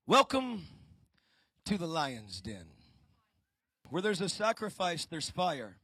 welcome 0.07 0.65
to 1.67 1.77
the 1.77 1.87
lion's 1.87 2.41
den. 2.41 2.67
Where 3.89 4.01
there's 4.01 4.21
a 4.21 4.29
sacrifice, 4.29 5.05
there's 5.05 5.29
fire. 5.29 5.77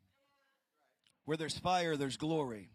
Where 1.25 1.37
there's 1.37 1.59
fire, 1.59 1.97
there's 1.97 2.17
glory. 2.17 2.71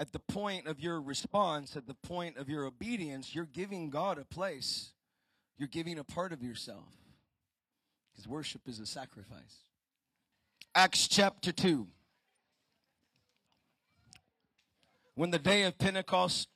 At 0.00 0.12
the 0.12 0.18
point 0.18 0.66
of 0.66 0.80
your 0.80 0.98
response, 0.98 1.76
at 1.76 1.86
the 1.86 1.92
point 1.92 2.38
of 2.38 2.48
your 2.48 2.64
obedience, 2.64 3.34
you're 3.34 3.44
giving 3.44 3.90
God 3.90 4.16
a 4.16 4.24
place. 4.24 4.92
You're 5.58 5.68
giving 5.68 5.98
a 5.98 6.04
part 6.04 6.32
of 6.32 6.42
yourself. 6.42 6.88
Because 8.10 8.26
worship 8.26 8.62
is 8.66 8.80
a 8.80 8.86
sacrifice. 8.86 9.58
Acts 10.74 11.06
chapter 11.06 11.52
2. 11.52 11.86
When 15.16 15.28
the 15.28 15.38
day 15.38 15.64
of 15.64 15.76
Pentecost 15.76 16.48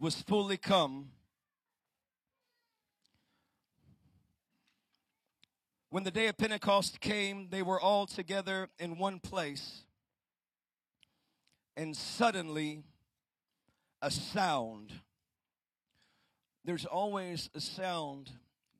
was 0.00 0.22
fully 0.22 0.56
come, 0.56 1.10
when 5.90 6.02
the 6.02 6.10
day 6.10 6.28
of 6.28 6.38
Pentecost 6.38 6.98
came, 7.00 7.48
they 7.50 7.60
were 7.60 7.78
all 7.78 8.06
together 8.06 8.70
in 8.78 8.96
one 8.96 9.20
place. 9.20 9.82
And 11.76 11.96
suddenly, 11.96 12.84
a 14.00 14.10
sound. 14.10 14.92
There's 16.64 16.86
always 16.86 17.50
a 17.54 17.60
sound 17.60 18.30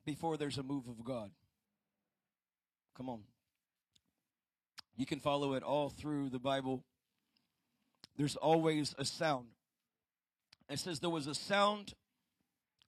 before 0.05 0.37
there's 0.37 0.57
a 0.57 0.63
move 0.63 0.87
of 0.87 1.03
God. 1.03 1.31
Come 2.95 3.09
on. 3.09 3.21
You 4.95 5.05
can 5.05 5.19
follow 5.19 5.53
it 5.53 5.63
all 5.63 5.89
through 5.89 6.29
the 6.29 6.39
Bible. 6.39 6.83
There's 8.17 8.35
always 8.35 8.95
a 8.97 9.05
sound. 9.05 9.47
It 10.69 10.79
says 10.79 10.99
there 10.99 11.09
was 11.09 11.27
a 11.27 11.35
sound 11.35 11.93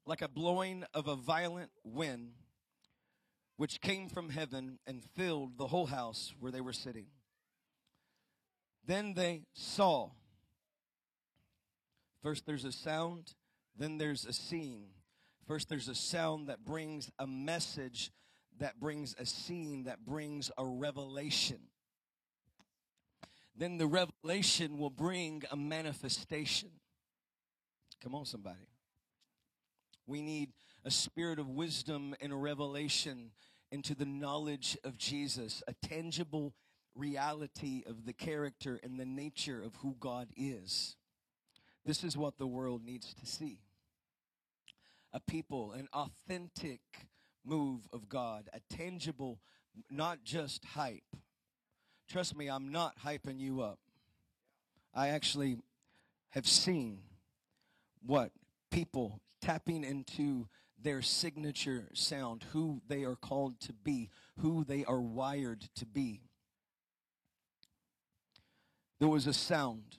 like 0.06 0.24
a 0.24 0.28
blowing 0.28 0.84
of 0.94 1.08
a 1.08 1.16
violent 1.16 1.70
wind, 1.84 2.32
which 3.58 3.80
came 3.80 4.10
from 4.10 4.30
heaven 4.30 4.80
and 4.88 5.04
filled 5.16 5.58
the 5.58 5.68
whole 5.68 5.86
house 5.86 6.34
where 6.40 6.52
they 6.52 6.62
were 6.62 6.74
sitting. 6.74 7.06
Then 8.90 9.14
they 9.14 9.44
saw. 9.54 10.10
First, 12.24 12.48
there's 12.48 12.66
a 12.66 12.72
sound, 12.72 13.36
then 13.78 14.00
there's 14.00 14.26
a 14.26 14.34
scene. 14.34 14.88
First, 15.46 15.70
there's 15.70 15.90
a 15.90 15.94
sound 15.94 16.50
that 16.50 16.66
brings 16.66 17.12
a 17.20 17.28
message, 17.28 18.12
that 18.58 18.80
brings 18.80 19.16
a 19.20 19.28
scene, 19.28 19.84
that 19.84 20.04
brings 20.08 20.50
a 20.58 20.66
revelation. 20.66 21.60
Then 23.56 23.78
the 23.78 23.86
revelation 23.86 24.80
will 24.80 24.90
bring 24.90 25.44
a 25.52 25.56
manifestation. 25.56 26.72
Come 28.02 28.16
on, 28.16 28.26
somebody. 28.26 28.70
We 30.08 30.24
need 30.24 30.50
a 30.84 30.90
spirit 30.90 31.38
of 31.38 31.48
wisdom 31.48 32.16
and 32.20 32.34
a 32.34 32.36
revelation 32.36 33.34
into 33.72 33.94
the 33.94 34.06
knowledge 34.06 34.80
of 34.84 34.98
Jesus, 34.98 35.62
a 35.68 35.76
tangible 35.88 36.56
reality 36.96 37.84
of 37.86 38.06
the 38.06 38.14
character 38.14 38.80
and 38.84 39.00
the 39.00 39.06
nature 39.06 39.62
of 39.62 39.76
who 39.78 39.96
God 40.00 40.30
is. 40.36 40.96
This 41.86 42.04
is 42.04 42.18
what 42.18 42.38
the 42.38 42.48
world 42.48 42.84
needs 42.84 43.14
to 43.14 43.26
see 43.26 43.60
a 45.12 45.20
people, 45.20 45.72
an 45.72 45.88
authentic 45.92 46.82
move 47.44 47.88
of 47.92 48.08
God, 48.10 48.48
a 48.54 48.60
tangible, 48.74 49.40
not 49.90 50.24
just 50.24 50.64
hype. 50.64 51.16
Trust 52.08 52.38
me, 52.38 52.48
I'm 52.48 52.72
not 52.72 53.00
hyping 53.04 53.40
you 53.40 53.62
up. 53.62 53.80
I 54.94 55.10
actually 55.10 55.58
have 56.32 56.48
seen 56.48 57.00
what 58.06 58.32
people 58.72 59.20
tapping 59.42 59.84
into 59.84 60.48
their 60.82 61.02
signature 61.02 61.90
sound, 61.94 62.46
who 62.52 62.82
they 62.88 63.04
are 63.04 63.16
called 63.16 63.60
to 63.62 63.74
be, 63.74 64.10
who 64.40 64.64
they 64.64 64.86
are 64.86 65.02
wired 65.02 65.62
to 65.76 65.86
be. 65.86 66.22
There 69.00 69.08
was 69.08 69.28
a 69.28 69.34
sound, 69.34 69.98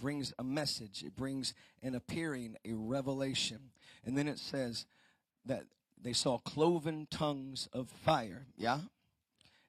brings 0.00 0.32
a 0.38 0.44
message, 0.44 1.02
it 1.04 1.16
brings 1.16 1.52
an 1.82 1.94
appearing, 1.94 2.56
a 2.64 2.72
revelation. 2.74 3.70
And 4.04 4.16
then 4.16 4.28
it 4.28 4.38
says 4.38 4.86
that 5.44 5.64
they 6.00 6.12
saw 6.12 6.38
cloven 6.38 7.06
tongues 7.10 7.68
of 7.72 7.90
fire, 7.90 8.46
yeah? 8.56 8.80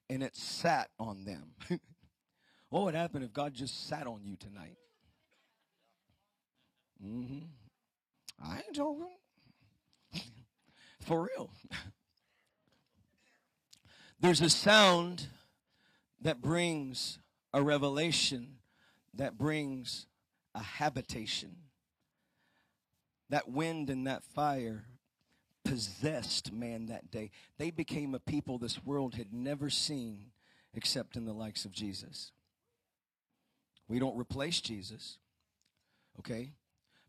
And 0.08 0.22
it 0.22 0.36
sat 0.36 0.90
on 0.98 1.24
them. 1.24 1.54
what 2.70 2.84
would 2.84 2.94
happen 2.94 3.22
if 3.22 3.32
God 3.32 3.52
just 3.52 3.88
sat 3.88 4.06
on 4.06 4.20
you 4.24 4.36
tonight? 4.36 4.76
Mm-hmm. 7.04 7.46
I 8.44 8.56
ain't 8.56 8.72
joking. 8.72 9.06
For 11.00 11.28
real. 11.34 11.50
There's 14.20 14.40
a 14.40 14.50
sound 14.50 15.26
that 16.20 16.40
brings 16.40 17.18
a 17.52 17.62
revelation, 17.62 18.58
that 19.14 19.36
brings 19.36 20.06
a 20.54 20.62
habitation. 20.62 21.56
That 23.30 23.50
wind 23.50 23.90
and 23.90 24.06
that 24.06 24.24
fire 24.24 24.84
possessed 25.64 26.52
man 26.52 26.86
that 26.86 27.10
day. 27.10 27.30
They 27.58 27.70
became 27.70 28.14
a 28.14 28.20
people 28.20 28.58
this 28.58 28.84
world 28.84 29.14
had 29.14 29.32
never 29.32 29.70
seen 29.70 30.32
except 30.74 31.16
in 31.16 31.24
the 31.24 31.32
likes 31.32 31.64
of 31.64 31.72
Jesus. 31.72 32.32
We 33.88 33.98
don't 33.98 34.18
replace 34.18 34.60
Jesus, 34.60 35.18
okay? 36.18 36.52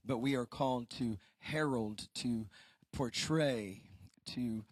but 0.06 0.18
we 0.18 0.36
are 0.36 0.46
called 0.46 0.90
to 0.92 1.18
herald, 1.40 2.08
to 2.16 2.48
portray, 2.92 3.82
to 4.26 4.64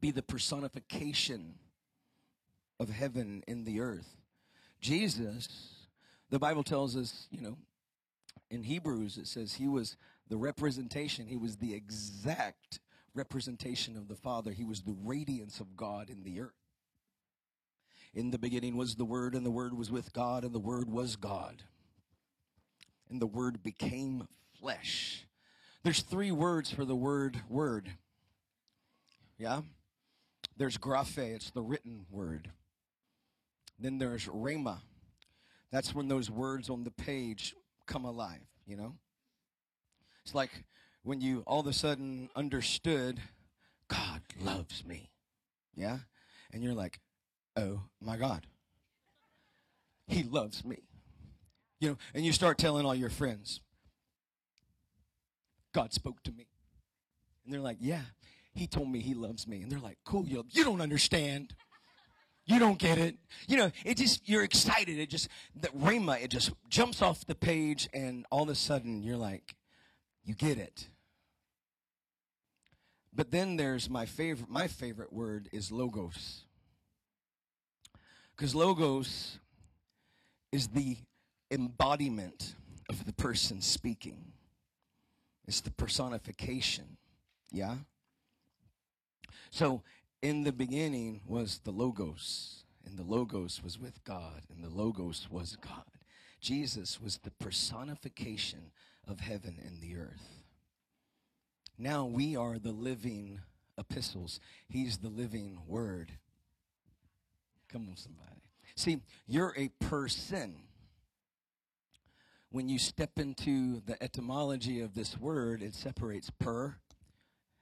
be 0.00 0.10
the 0.10 0.22
personification 0.22 1.54
of 2.78 2.88
heaven 2.88 3.42
in 3.46 3.64
the 3.64 3.80
earth. 3.80 4.17
Jesus, 4.80 5.48
the 6.30 6.38
Bible 6.38 6.62
tells 6.62 6.96
us, 6.96 7.26
you 7.30 7.40
know, 7.40 7.56
in 8.50 8.62
Hebrews, 8.62 9.18
it 9.18 9.26
says 9.26 9.54
he 9.54 9.68
was 9.68 9.96
the 10.28 10.36
representation, 10.36 11.26
he 11.26 11.36
was 11.36 11.56
the 11.56 11.74
exact 11.74 12.80
representation 13.14 13.96
of 13.96 14.08
the 14.08 14.14
Father. 14.14 14.52
He 14.52 14.64
was 14.64 14.82
the 14.82 14.96
radiance 15.04 15.60
of 15.60 15.76
God 15.76 16.10
in 16.10 16.22
the 16.22 16.40
earth. 16.40 16.52
In 18.14 18.30
the 18.30 18.38
beginning 18.38 18.76
was 18.76 18.94
the 18.94 19.04
Word, 19.04 19.34
and 19.34 19.44
the 19.44 19.50
Word 19.50 19.76
was 19.76 19.90
with 19.90 20.12
God, 20.12 20.44
and 20.44 20.54
the 20.54 20.58
Word 20.58 20.90
was 20.90 21.16
God 21.16 21.62
and 23.10 23.20
the 23.20 23.26
word 23.26 23.62
became 23.62 24.28
flesh. 24.60 25.26
There's 25.82 26.02
three 26.02 26.30
words 26.30 26.70
for 26.70 26.84
the 26.84 26.96
word 26.96 27.40
word. 27.48 27.90
Yeah? 29.38 29.62
There's 30.56 30.76
graphe, 30.76 31.18
it's 31.18 31.50
the 31.50 31.62
written 31.62 32.06
word. 32.10 32.50
Then 33.78 33.98
there's 33.98 34.26
rhema. 34.26 34.78
That's 35.70 35.94
when 35.94 36.08
those 36.08 36.30
words 36.30 36.70
on 36.70 36.84
the 36.84 36.90
page 36.90 37.54
come 37.86 38.04
alive, 38.04 38.40
you 38.66 38.76
know? 38.76 38.94
It's 40.24 40.34
like 40.34 40.64
when 41.02 41.20
you 41.20 41.42
all 41.46 41.60
of 41.60 41.66
a 41.66 41.72
sudden 41.72 42.28
understood 42.36 43.20
God 43.88 44.20
loves 44.40 44.84
me. 44.84 45.10
Yeah? 45.74 45.98
And 46.52 46.62
you're 46.62 46.74
like, 46.74 47.00
oh 47.56 47.82
my 48.00 48.16
God. 48.16 48.46
He 50.06 50.22
loves 50.22 50.64
me. 50.64 50.82
You 51.80 51.90
know, 51.90 51.98
and 52.14 52.24
you 52.24 52.32
start 52.32 52.58
telling 52.58 52.84
all 52.84 52.94
your 52.94 53.10
friends, 53.10 53.60
God 55.72 55.92
spoke 55.92 56.22
to 56.24 56.32
me. 56.32 56.46
And 57.44 57.54
they're 57.54 57.60
like, 57.60 57.78
yeah, 57.80 58.02
he 58.52 58.66
told 58.66 58.90
me 58.90 59.00
he 59.00 59.14
loves 59.14 59.46
me. 59.46 59.62
And 59.62 59.70
they're 59.70 59.78
like, 59.78 59.98
cool, 60.04 60.26
you, 60.26 60.44
you 60.50 60.64
don't 60.64 60.80
understand. 60.80 61.54
You 62.48 62.58
don't 62.58 62.78
get 62.78 62.96
it. 62.96 63.16
You 63.46 63.58
know, 63.58 63.70
it 63.84 63.98
just, 63.98 64.26
you're 64.26 64.42
excited. 64.42 64.98
It 64.98 65.10
just, 65.10 65.28
the 65.54 65.68
Rhema, 65.68 66.20
it 66.20 66.30
just 66.30 66.50
jumps 66.70 67.02
off 67.02 67.26
the 67.26 67.34
page 67.34 67.90
and 67.92 68.24
all 68.30 68.44
of 68.44 68.48
a 68.48 68.54
sudden 68.54 69.02
you're 69.02 69.18
like, 69.18 69.54
you 70.24 70.34
get 70.34 70.56
it. 70.56 70.88
But 73.14 73.30
then 73.30 73.56
there's 73.56 73.90
my 73.90 74.06
favorite, 74.06 74.48
my 74.48 74.66
favorite 74.66 75.12
word 75.12 75.50
is 75.52 75.70
logos. 75.70 76.46
Because 78.34 78.54
logos 78.54 79.38
is 80.50 80.68
the 80.68 80.96
embodiment 81.50 82.54
of 82.88 83.04
the 83.04 83.12
person 83.12 83.60
speaking. 83.60 84.32
It's 85.46 85.60
the 85.60 85.70
personification. 85.70 86.96
Yeah? 87.52 87.74
So, 89.50 89.82
in 90.22 90.44
the 90.44 90.52
beginning 90.52 91.20
was 91.26 91.60
the 91.64 91.70
Logos, 91.70 92.64
and 92.84 92.98
the 92.98 93.04
Logos 93.04 93.62
was 93.62 93.78
with 93.78 94.02
God, 94.04 94.42
and 94.52 94.62
the 94.62 94.68
Logos 94.68 95.28
was 95.30 95.56
God. 95.56 95.84
Jesus 96.40 97.00
was 97.00 97.18
the 97.18 97.30
personification 97.30 98.70
of 99.06 99.20
heaven 99.20 99.56
and 99.64 99.80
the 99.80 99.96
earth. 99.96 100.44
Now 101.78 102.04
we 102.04 102.36
are 102.36 102.58
the 102.58 102.72
living 102.72 103.40
epistles. 103.76 104.40
He's 104.68 104.98
the 104.98 105.08
living 105.08 105.58
word. 105.66 106.12
Come 107.72 107.88
on, 107.88 107.96
somebody. 107.96 108.42
See, 108.74 109.00
you're 109.26 109.54
a 109.56 109.68
person 109.80 110.56
when 112.50 112.68
you 112.68 112.78
step 112.78 113.18
into 113.18 113.82
the 113.84 114.02
etymology 114.02 114.80
of 114.80 114.94
this 114.94 115.18
word, 115.18 115.62
it 115.62 115.74
separates 115.74 116.30
per 116.30 116.76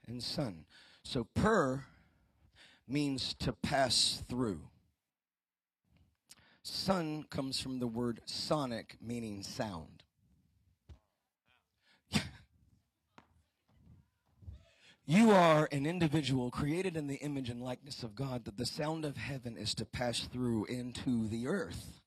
and 0.07 0.23
son. 0.23 0.64
So 1.03 1.25
per 1.25 1.85
means 2.88 3.35
to 3.35 3.53
pass 3.53 4.22
through. 4.29 4.61
Sun 6.62 7.27
comes 7.31 7.61
from 7.61 7.79
the 7.79 7.87
word 7.87 8.20
sonic, 8.25 8.96
meaning 9.01 9.42
sound. 9.42 10.03
You 15.09 15.31
are 15.31 15.68
an 15.70 15.87
individual 15.87 16.51
created 16.51 16.96
in 16.96 17.07
the 17.07 17.14
image 17.18 17.49
and 17.49 17.62
likeness 17.62 18.03
of 18.03 18.16
God, 18.16 18.44
that 18.44 18.57
the 18.57 18.66
sound 18.66 19.05
of 19.05 19.16
heaven 19.16 19.57
is 19.57 19.72
to 19.77 19.85
pass 19.85 20.22
through 20.22 20.64
into 20.64 21.29
the 21.29 21.46
earth. 21.46 22.01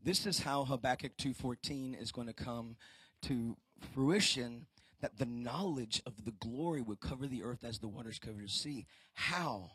This 0.00 0.24
is 0.24 0.38
how 0.38 0.64
Habakkuk 0.64 1.16
2:14 1.16 2.00
is 2.00 2.12
going 2.12 2.28
to 2.28 2.32
come 2.32 2.76
to 3.22 3.56
fruition 3.92 4.68
that 5.00 5.18
the 5.18 5.26
knowledge 5.26 6.02
of 6.06 6.24
the 6.24 6.32
glory 6.32 6.80
would 6.80 7.00
cover 7.00 7.26
the 7.26 7.42
earth 7.42 7.64
as 7.64 7.78
the 7.78 7.88
waters 7.88 8.18
cover 8.18 8.40
the 8.42 8.48
sea. 8.48 8.86
How? 9.14 9.70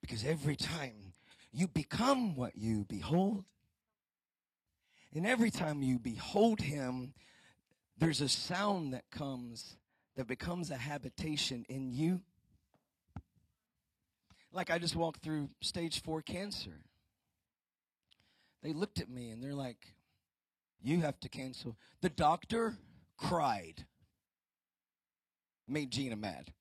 Because 0.00 0.24
every 0.24 0.56
time 0.56 1.12
you 1.52 1.68
become 1.68 2.34
what 2.34 2.56
you 2.56 2.84
behold, 2.88 3.44
and 5.14 5.26
every 5.26 5.50
time 5.50 5.82
you 5.82 5.98
behold 5.98 6.60
him, 6.60 7.14
there's 7.96 8.20
a 8.20 8.28
sound 8.28 8.92
that 8.92 9.10
comes 9.10 9.76
that 10.16 10.26
becomes 10.26 10.70
a 10.70 10.76
habitation 10.76 11.64
in 11.68 11.90
you. 11.92 12.20
Like 14.52 14.70
I 14.70 14.78
just 14.78 14.94
walked 14.94 15.22
through 15.22 15.50
stage 15.60 16.02
four 16.02 16.22
cancer. 16.22 16.84
They 18.62 18.72
looked 18.72 19.00
at 19.00 19.10
me 19.10 19.30
and 19.30 19.42
they're 19.42 19.54
like, 19.54 19.94
You 20.82 21.00
have 21.00 21.18
to 21.20 21.28
cancel. 21.28 21.76
The 22.00 22.08
doctor 22.08 22.76
cried, 23.16 23.86
made 25.66 25.90
Gina 25.90 26.16
mad. 26.16 26.52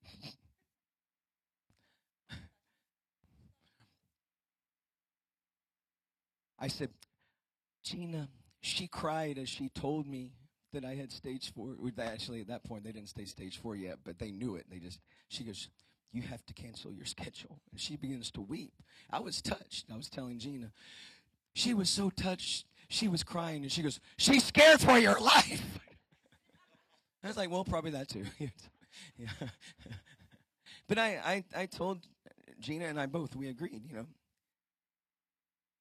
I 6.59 6.67
said, 6.67 6.89
Gina, 7.83 8.29
she 8.61 8.87
cried 8.87 9.37
as 9.37 9.49
she 9.49 9.67
told 9.67 10.07
me 10.07 10.31
that 10.71 10.85
I 10.85 10.95
had 10.95 11.11
stage 11.11 11.53
four. 11.53 11.75
Actually, 11.99 12.39
at 12.39 12.47
that 12.47 12.63
point, 12.63 12.85
they 12.85 12.93
didn't 12.93 13.09
say 13.09 13.25
stage 13.25 13.59
four 13.61 13.75
yet, 13.75 13.97
but 14.05 14.17
they 14.17 14.31
knew 14.31 14.55
it. 14.55 14.65
They 14.71 14.79
just, 14.79 15.01
she 15.27 15.43
goes, 15.43 15.67
You 16.13 16.21
have 16.21 16.45
to 16.45 16.53
cancel 16.53 16.93
your 16.93 17.05
schedule. 17.05 17.59
And 17.71 17.79
she 17.81 17.97
begins 17.97 18.31
to 18.31 18.41
weep. 18.41 18.71
I 19.11 19.19
was 19.19 19.41
touched. 19.41 19.87
I 19.93 19.97
was 19.97 20.09
telling 20.09 20.39
Gina, 20.39 20.71
she 21.53 21.73
was 21.73 21.89
so 21.89 22.09
touched. 22.09 22.65
She 22.87 23.09
was 23.09 23.23
crying, 23.23 23.63
and 23.63 23.71
she 23.71 23.81
goes, 23.81 23.99
She's 24.17 24.45
scared 24.45 24.79
for 24.79 24.97
your 24.97 25.19
life. 25.19 25.79
I 27.23 27.27
was 27.27 27.35
like, 27.35 27.51
Well, 27.51 27.65
probably 27.65 27.91
that 27.91 28.07
too. 28.07 28.25
yeah. 29.17 29.29
but 30.87 30.97
I, 30.97 31.43
I, 31.55 31.61
I 31.61 31.65
told 31.65 32.07
Gina 32.59 32.85
and 32.85 32.99
I 32.99 33.05
both, 33.05 33.35
we 33.35 33.49
agreed, 33.49 33.83
you 33.85 33.95
know, 33.95 34.07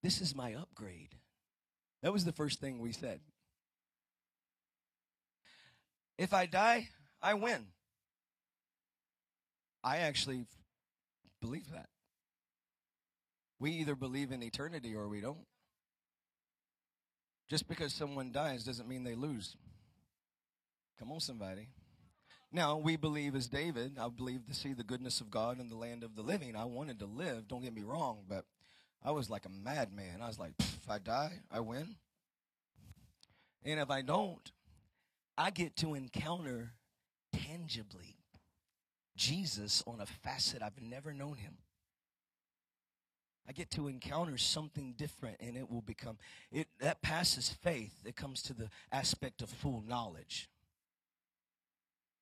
this 0.03 0.21
is 0.21 0.35
my 0.35 0.55
upgrade. 0.55 1.17
That 2.03 2.13
was 2.13 2.25
the 2.25 2.33
first 2.33 2.61
thing 2.61 2.81
we 2.81 2.93
said. 2.93 3.21
If 6.19 6.35
I 6.35 6.47
die, 6.47 6.89
I 7.23 7.35
win. 7.35 7.67
I 9.85 9.99
actually 9.99 10.47
believe 11.41 11.71
that. 11.73 11.89
We 13.59 13.73
either 13.73 13.95
believe 13.95 14.33
in 14.33 14.43
eternity 14.43 14.95
or 14.95 15.09
we 15.09 15.21
don't. 15.21 15.47
Just 17.49 17.69
because 17.69 17.93
someone 17.93 18.33
dies 18.33 18.65
doesn't 18.65 18.89
mean 18.89 19.05
they 19.05 19.15
lose. 19.15 19.57
Come 20.99 21.13
on, 21.13 21.21
somebody. 21.21 21.69
Now, 22.53 22.77
we 22.77 22.97
believe 22.97 23.35
as 23.35 23.49
David, 23.49 23.99
I 23.99 24.09
believe 24.09 24.47
to 24.47 24.55
see 24.55 24.75
the 24.75 24.85
goodness 24.85 25.23
of 25.23 25.31
God 25.31 25.59
in 25.59 25.71
the 25.71 25.75
land 25.77 26.05
of 26.05 26.15
the 26.15 26.23
living. 26.23 26.55
I 26.55 26.67
wanted 26.67 26.99
to 26.99 27.07
live, 27.07 27.49
don't 27.49 27.63
get 27.63 27.75
me 27.75 27.83
wrong, 27.83 28.25
but 28.29 28.45
I 29.03 29.11
was 29.11 29.31
like 29.31 29.47
a 29.47 29.49
madman. 29.49 30.21
I 30.23 30.29
was 30.29 30.39
like, 30.39 30.53
if 30.59 30.89
I 30.89 30.99
die, 30.99 31.33
I 31.51 31.61
win. 31.61 31.97
And 33.65 33.81
if 33.81 33.91
I 33.91 34.03
don't, 34.03 34.53
I 35.39 35.51
get 35.51 35.77
to 35.77 35.95
encounter 35.95 36.73
tangibly 37.33 38.17
Jesus 39.17 39.83
on 39.87 40.01
a 40.01 40.07
facet 40.07 40.63
I've 40.63 40.81
never 40.81 41.13
known 41.13 41.37
him. 41.37 41.55
I 43.49 43.53
get 43.53 43.71
to 43.73 43.89
encounter 43.89 44.39
something 44.39 44.95
different 44.97 45.39
and 45.41 45.57
it 45.57 45.71
will 45.71 45.81
become 45.81 46.19
it 46.51 46.69
that 46.81 47.03
passes 47.03 47.49
faith. 47.49 47.95
It 48.05 48.15
comes 48.15 48.43
to 48.45 48.55
the 48.55 48.69
aspect 48.93 49.43
of 49.43 49.49
full 49.49 49.83
knowledge. 49.87 50.49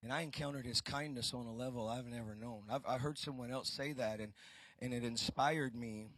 And 0.03 0.13
I 0.13 0.23
encountered 0.23 0.65
his 0.65 0.81
kindness 0.81 1.35
on 1.35 1.47
a 1.47 1.53
level 1.53 1.89
I've 1.89 2.07
never 2.07 2.35
known. 2.35 2.63
I've, 2.71 2.85
I 2.87 2.99
heard 2.99 3.19
someone 3.19 3.51
else 3.51 3.69
say 3.69 3.93
that 3.93 4.21
and, 4.21 4.33
and 4.81 4.95
it 4.95 5.05
inspired 5.05 5.75
me. 5.75 6.09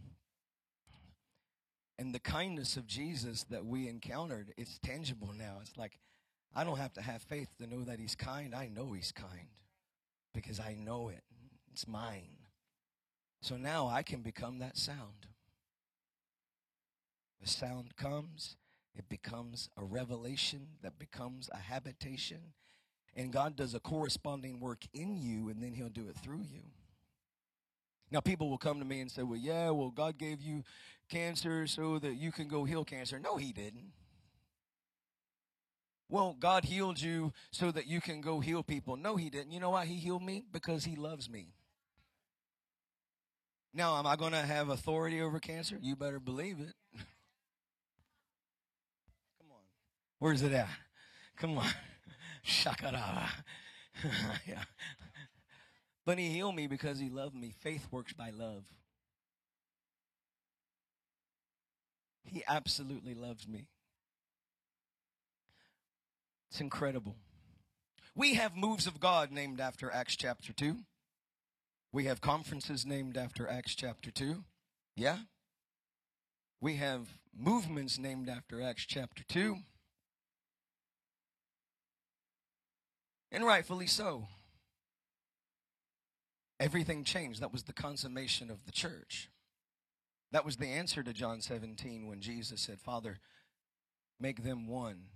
And 1.99 2.14
the 2.14 2.21
kindness 2.21 2.77
of 2.77 2.87
Jesus 2.87 3.45
that 3.51 3.64
we 3.64 3.88
encountered, 3.88 4.53
it's 4.57 4.79
tangible 4.79 5.33
now. 5.37 5.59
It's 5.61 5.77
like 5.77 5.99
I 6.55 6.64
don't 6.64 6.79
have 6.79 6.92
to 6.95 7.03
have 7.03 7.23
faith 7.23 7.49
to 7.59 7.66
know 7.66 7.85
that 7.85 7.99
He's 7.99 8.14
kind. 8.14 8.55
I 8.55 8.68
know 8.68 8.92
He's 8.92 9.12
kind 9.12 9.49
because 10.35 10.61
I 10.61 10.75
know 10.75 11.09
it. 11.09 11.23
It's 11.73 11.88
mine. 11.88 12.37
So 13.40 13.57
now 13.57 13.88
I 13.88 14.03
can 14.03 14.23
become 14.23 14.59
that 14.59 14.77
sound. 14.77 15.27
The 17.40 17.49
sound 17.49 17.97
comes, 17.97 18.57
it 18.95 19.09
becomes 19.09 19.68
a 19.77 19.83
revelation 19.83 20.68
that 20.83 20.99
becomes 20.99 21.51
a 21.53 21.59
habitation. 21.59 22.53
And 23.14 23.33
God 23.33 23.57
does 23.57 23.75
a 23.75 23.81
corresponding 23.81 24.59
work 24.59 24.85
in 24.94 25.16
you, 25.16 25.48
and 25.48 25.62
then 25.62 25.75
He'll 25.75 25.88
do 25.88 26.09
it 26.09 26.16
through 26.16 26.44
you. 26.51 26.62
Now, 28.11 28.20
people 28.20 28.51
will 28.51 28.59
come 28.59 28.79
to 28.79 28.85
me 28.85 29.01
and 29.01 29.11
say, 29.11 29.22
Well, 29.22 29.38
yeah, 29.38 29.70
well, 29.70 29.90
God 29.90 30.18
gave 30.18 30.40
you 30.40 30.64
cancer 31.09 31.66
so 31.66 31.98
that 31.98 32.14
you 32.14 32.33
can 32.33 32.48
go 32.48 32.64
heal 32.64 32.85
cancer. 32.85 33.18
No, 33.18 33.37
He 33.37 33.53
didn't. 33.53 33.92
Well, 36.09 36.37
God 36.38 36.64
healed 36.64 37.01
you 37.01 37.33
so 37.51 37.70
that 37.70 37.87
you 37.87 38.03
can 38.03 38.20
go 38.20 38.40
heal 38.40 38.62
people. 38.62 38.96
No, 38.96 39.16
He 39.16 39.31
didn't. 39.31 39.53
You 39.53 39.61
know 39.61 39.70
why 39.70 39.87
He 39.87 39.96
healed 39.96 40.22
me? 40.22 40.44
Because 40.53 40.85
He 40.85 40.96
loves 40.96 41.29
me. 41.29 41.55
Now, 43.75 43.98
am 43.98 44.07
I 44.07 44.16
going 44.16 44.33
to 44.33 44.38
have 44.38 44.68
authority 44.68 45.22
over 45.22 45.38
cancer? 45.38 45.79
You 45.81 45.96
better 45.96 46.20
believe 46.20 46.61
it. 46.61 46.75
Come 49.38 49.51
on. 49.51 49.62
Where's 50.18 50.42
it 50.42 50.53
at? 50.53 50.68
Come 51.38 51.57
on. 51.57 51.66
Shakara. 52.46 53.28
yeah. 54.46 54.64
But 56.05 56.18
he 56.18 56.28
healed 56.28 56.57
me 56.57 56.66
because 56.66 56.98
he 56.98 57.09
loved 57.09 57.35
me. 57.35 57.55
Faith 57.61 57.87
works 57.90 58.12
by 58.12 58.31
love. 58.31 58.64
He 62.24 62.42
absolutely 62.48 63.14
loves 63.14 63.46
me. 63.46 63.68
It's 66.50 66.61
incredible. 66.61 67.16
We 68.14 68.35
have 68.35 68.57
moves 68.57 68.87
of 68.87 69.00
God 69.00 69.31
named 69.31 69.61
after 69.61 69.90
Acts 69.90 70.16
chapter 70.16 70.52
2. 70.52 70.78
We 71.92 72.05
have 72.07 72.20
conferences 72.20 72.85
named 72.85 73.16
after 73.16 73.48
Acts 73.48 73.74
chapter 73.74 74.11
2. 74.11 74.44
Yeah? 74.96 75.18
We 76.61 76.76
have 76.76 77.09
movements 77.37 77.98
named 77.98 78.28
after 78.28 78.62
Acts 78.62 78.87
chapter 78.87 79.24
2. 79.28 79.57
And 83.33 83.47
rightfully 83.47 83.87
so. 83.87 84.29
Everything 86.61 87.03
changed. 87.03 87.40
That 87.40 87.53
was 87.53 87.64
the 87.64 87.73
consummation 87.73 88.51
of 88.51 88.66
the 88.66 88.73
church. 88.73 89.31
That 90.31 90.45
was 90.45 90.59
the 90.59 90.68
answer 90.68 91.03
to 91.03 91.12
John 91.12 91.40
17 91.40 92.07
when 92.07 92.21
Jesus 92.21 92.61
said, 92.61 92.79
Father, 92.79 93.18
make 94.21 94.45
them 94.45 94.68
one 94.68 95.07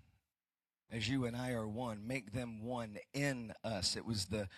as 0.90 1.08
you 1.08 1.26
and 1.26 1.36
I 1.36 1.52
are 1.52 1.68
one. 1.68 2.06
Make 2.06 2.32
them 2.32 2.62
one 2.62 2.96
in 3.12 3.52
us. 3.62 3.96
It 3.96 4.06
was 4.06 4.26
the, 4.26 4.48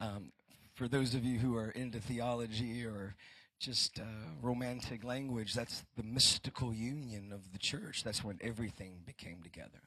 um, 0.00 0.32
for 0.74 0.88
those 0.88 1.14
of 1.14 1.24
you 1.24 1.38
who 1.38 1.56
are 1.56 1.70
into 1.70 2.00
theology 2.00 2.84
or 2.84 3.14
just 3.58 3.98
uh, 3.98 4.04
romantic 4.42 5.04
language, 5.04 5.54
that's 5.54 5.84
the 5.96 6.02
mystical 6.02 6.74
union 6.74 7.32
of 7.32 7.52
the 7.52 7.58
church. 7.58 8.04
That's 8.04 8.22
when 8.22 8.38
everything 8.42 9.00
became 9.06 9.42
together. 9.42 9.82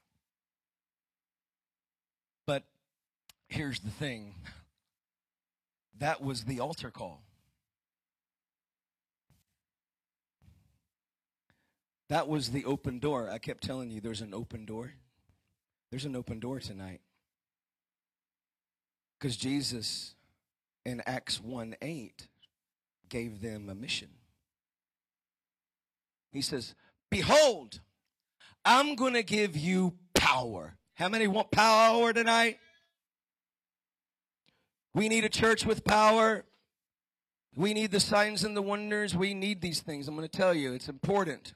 But 2.45 2.63
here's 3.49 3.79
the 3.79 3.91
thing 3.91 4.35
that 5.97 6.21
was 6.21 6.45
the 6.45 6.61
altar 6.61 6.89
call. 6.89 7.21
That 12.07 12.27
was 12.27 12.49
the 12.49 12.65
open 12.65 12.99
door. 12.99 13.29
I 13.29 13.37
kept 13.37 13.63
telling 13.63 13.91
you 13.91 14.01
there's 14.01 14.21
an 14.21 14.33
open 14.33 14.65
door. 14.65 14.93
There's 15.91 16.05
an 16.05 16.15
open 16.15 16.39
door 16.39 16.59
tonight. 16.59 17.01
Because 19.19 19.35
Jesus 19.35 20.15
in 20.85 21.01
Acts 21.05 21.41
1 21.41 21.75
8 21.81 22.27
gave 23.09 23.41
them 23.41 23.69
a 23.69 23.75
mission. 23.75 24.09
He 26.31 26.41
says, 26.41 26.73
Behold, 27.11 27.81
I'm 28.63 28.95
going 28.95 29.13
to 29.13 29.23
give 29.23 29.57
you 29.57 29.93
power. 30.13 30.75
How 30.93 31.09
many 31.09 31.27
want 31.27 31.51
power 31.51 32.13
tonight? 32.13 32.59
We 34.93 35.09
need 35.09 35.23
a 35.23 35.29
church 35.29 35.65
with 35.65 35.83
power. 35.83 36.45
We 37.55 37.73
need 37.73 37.91
the 37.91 37.99
signs 37.99 38.43
and 38.43 38.55
the 38.55 38.61
wonders. 38.61 39.15
We 39.15 39.33
need 39.33 39.61
these 39.61 39.81
things. 39.81 40.07
I'm 40.07 40.15
going 40.15 40.27
to 40.27 40.37
tell 40.37 40.53
you, 40.53 40.73
it's 40.73 40.89
important. 40.89 41.53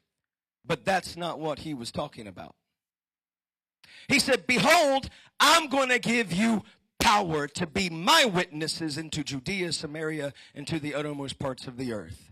But 0.66 0.86
that's 0.86 1.18
not 1.18 1.40
what 1.40 1.60
he 1.60 1.74
was 1.74 1.92
talking 1.92 2.28
about. 2.28 2.56
He 4.08 4.20
said, 4.20 4.48
Behold, 4.48 5.10
I'm 5.40 5.68
going 5.68 5.90
to 5.90 6.00
give 6.00 6.32
you 6.32 6.64
power 7.00 7.48
to 7.48 7.68
be 7.68 7.90
my 7.90 8.26
witnesses 8.26 8.98
into 8.98 9.24
Judea, 9.24 9.74
Samaria, 9.74 10.34
and 10.56 10.66
to 10.68 10.80
the 10.80 10.96
uttermost 10.96 11.40
parts 11.40 11.68
of 11.68 11.78
the 11.78 11.92
earth. 11.92 12.32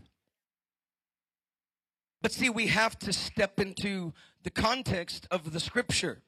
But 2.22 2.32
see, 2.32 2.48
we 2.48 2.68
have 2.68 2.98
to 3.00 3.12
step 3.12 3.58
into 3.58 4.12
the 4.44 4.50
context 4.50 5.26
of 5.30 5.52
the 5.52 5.60
scripture. 5.60 6.22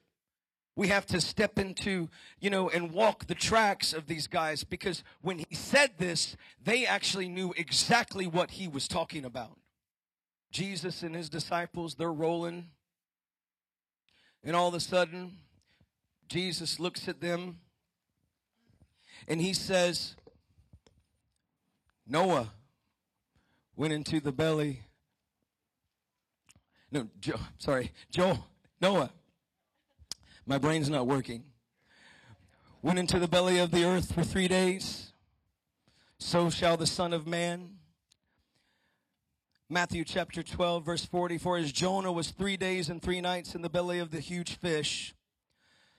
We 0.75 0.89
have 0.89 1.05
to 1.07 1.21
step 1.21 1.57
into, 1.57 2.09
you 2.39 2.49
know, 2.49 2.69
and 2.69 2.91
walk 2.91 3.27
the 3.27 3.35
tracks 3.35 3.93
of 3.93 4.07
these 4.07 4.27
guys 4.27 4.63
because 4.65 5.03
when 5.21 5.39
he 5.39 5.55
said 5.55 5.91
this, 5.97 6.35
they 6.61 6.85
actually 6.85 7.29
knew 7.29 7.53
exactly 7.55 8.27
what 8.27 8.51
he 8.51 8.67
was 8.67 8.87
talking 8.87 9.23
about. 9.23 9.57
Jesus 10.51 11.01
and 11.01 11.15
his 11.15 11.29
disciples, 11.29 11.95
they're 11.95 12.11
rolling. 12.11 12.67
And 14.43 14.55
all 14.55 14.67
of 14.67 14.73
a 14.73 14.79
sudden, 14.79 15.37
Jesus 16.27 16.79
looks 16.79 17.07
at 17.07 17.21
them 17.21 17.59
and 19.27 19.41
he 19.41 19.53
says, 19.53 20.15
Noah 22.05 22.51
went 23.75 23.93
into 23.93 24.19
the 24.19 24.31
belly. 24.31 24.81
No, 26.91 27.07
Joe, 27.19 27.39
sorry, 27.57 27.91
Joe, 28.11 28.39
Noah. 28.81 29.11
My 30.45 30.57
brain's 30.59 30.89
not 30.89 31.07
working. 31.07 31.43
Went 32.81 32.99
into 32.99 33.17
the 33.17 33.27
belly 33.27 33.57
of 33.57 33.71
the 33.71 33.83
earth 33.83 34.13
for 34.13 34.23
three 34.23 34.47
days. 34.47 35.11
So 36.19 36.51
shall 36.51 36.77
the 36.77 36.85
Son 36.85 37.13
of 37.13 37.25
Man. 37.25 37.77
Matthew 39.67 40.03
chapter 40.03 40.43
12, 40.43 40.85
verse 40.85 41.03
44 41.03 41.57
as 41.57 41.71
Jonah 41.71 42.11
was 42.11 42.29
three 42.29 42.57
days 42.57 42.89
and 42.89 43.01
three 43.01 43.21
nights 43.21 43.55
in 43.55 43.63
the 43.63 43.69
belly 43.69 43.97
of 43.97 44.11
the 44.11 44.19
huge 44.19 44.57
fish, 44.59 45.15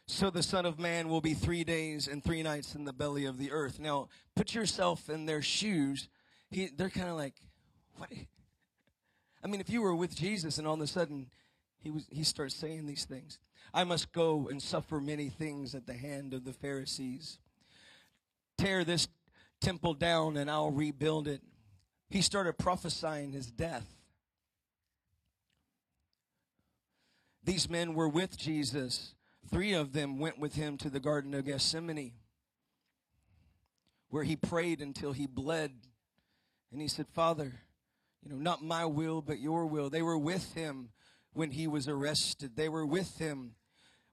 so 0.07 0.31
the 0.31 0.43
Son 0.45 0.65
of 0.65 0.79
Man 0.79 1.09
will 1.09 1.21
be 1.21 1.35
three 1.35 1.65
days 1.65 2.07
and 2.07 2.23
three 2.23 2.45
nights 2.45 2.77
in 2.77 2.85
the 2.85 2.93
belly 2.93 3.25
of 3.25 3.39
the 3.39 3.51
earth. 3.51 3.81
Now, 3.81 4.09
put 4.37 4.55
yourself 4.55 5.11
in 5.11 5.27
their 5.27 5.43
shoes. 5.43 6.09
He, 6.49 6.69
they're 6.69 6.91
kind 6.91 7.09
of 7.09 7.17
like, 7.17 7.35
what? 7.97 8.11
I 9.43 9.49
mean, 9.49 9.61
if 9.61 9.69
you 9.69 9.83
were 9.83 9.97
with 9.97 10.15
Jesus 10.15 10.59
and 10.59 10.67
all 10.67 10.75
of 10.75 10.81
a 10.81 10.87
sudden 10.87 11.27
he 11.79 11.91
was, 11.91 12.07
he 12.09 12.23
starts 12.23 12.55
saying 12.55 12.87
these 12.87 13.05
things. 13.05 13.41
I 13.73 13.85
must 13.85 14.13
go 14.13 14.49
and 14.49 14.63
suffer 14.63 15.01
many 15.01 15.29
things 15.29 15.75
at 15.75 15.87
the 15.87 15.95
hand 15.95 16.35
of 16.35 16.45
the 16.45 16.53
Pharisees. 16.53 17.39
Tear 18.59 18.85
this 18.85 19.09
temple 19.61 19.95
down 19.95 20.37
and 20.37 20.51
I'll 20.51 20.71
rebuild 20.71 21.29
it. 21.29 21.43
He 22.09 22.23
started 22.23 22.59
prophesying 22.59 23.33
his 23.33 23.51
death. 23.51 23.87
These 27.45 27.71
men 27.71 27.95
were 27.95 28.09
with 28.09 28.37
Jesus. 28.37 29.15
Three 29.51 29.73
of 29.73 29.93
them 29.93 30.19
went 30.19 30.39
with 30.39 30.55
him 30.55 30.77
to 30.79 30.91
the 30.91 30.99
Garden 30.99 31.33
of 31.35 31.45
Gethsemane, 31.45 32.13
where 34.11 34.25
he 34.25 34.35
prayed 34.35 34.81
until 34.81 35.13
he 35.13 35.27
bled. 35.27 35.71
And 36.73 36.81
he 36.81 36.89
said, 36.89 37.07
Father, 37.07 37.53
you 38.23 38.31
know, 38.31 38.37
not 38.37 38.65
my 38.65 38.85
will, 38.85 39.23
but 39.23 39.39
your 39.39 39.67
will. 39.67 39.89
They 39.89 40.03
were 40.03 40.19
with 40.19 40.55
him 40.55 40.89
when 41.37 41.51
he 41.51 41.67
was 41.67 41.87
arrested. 41.87 42.57
They 42.57 42.69
were 42.69 42.87
with 42.87 43.19
him 43.19 43.53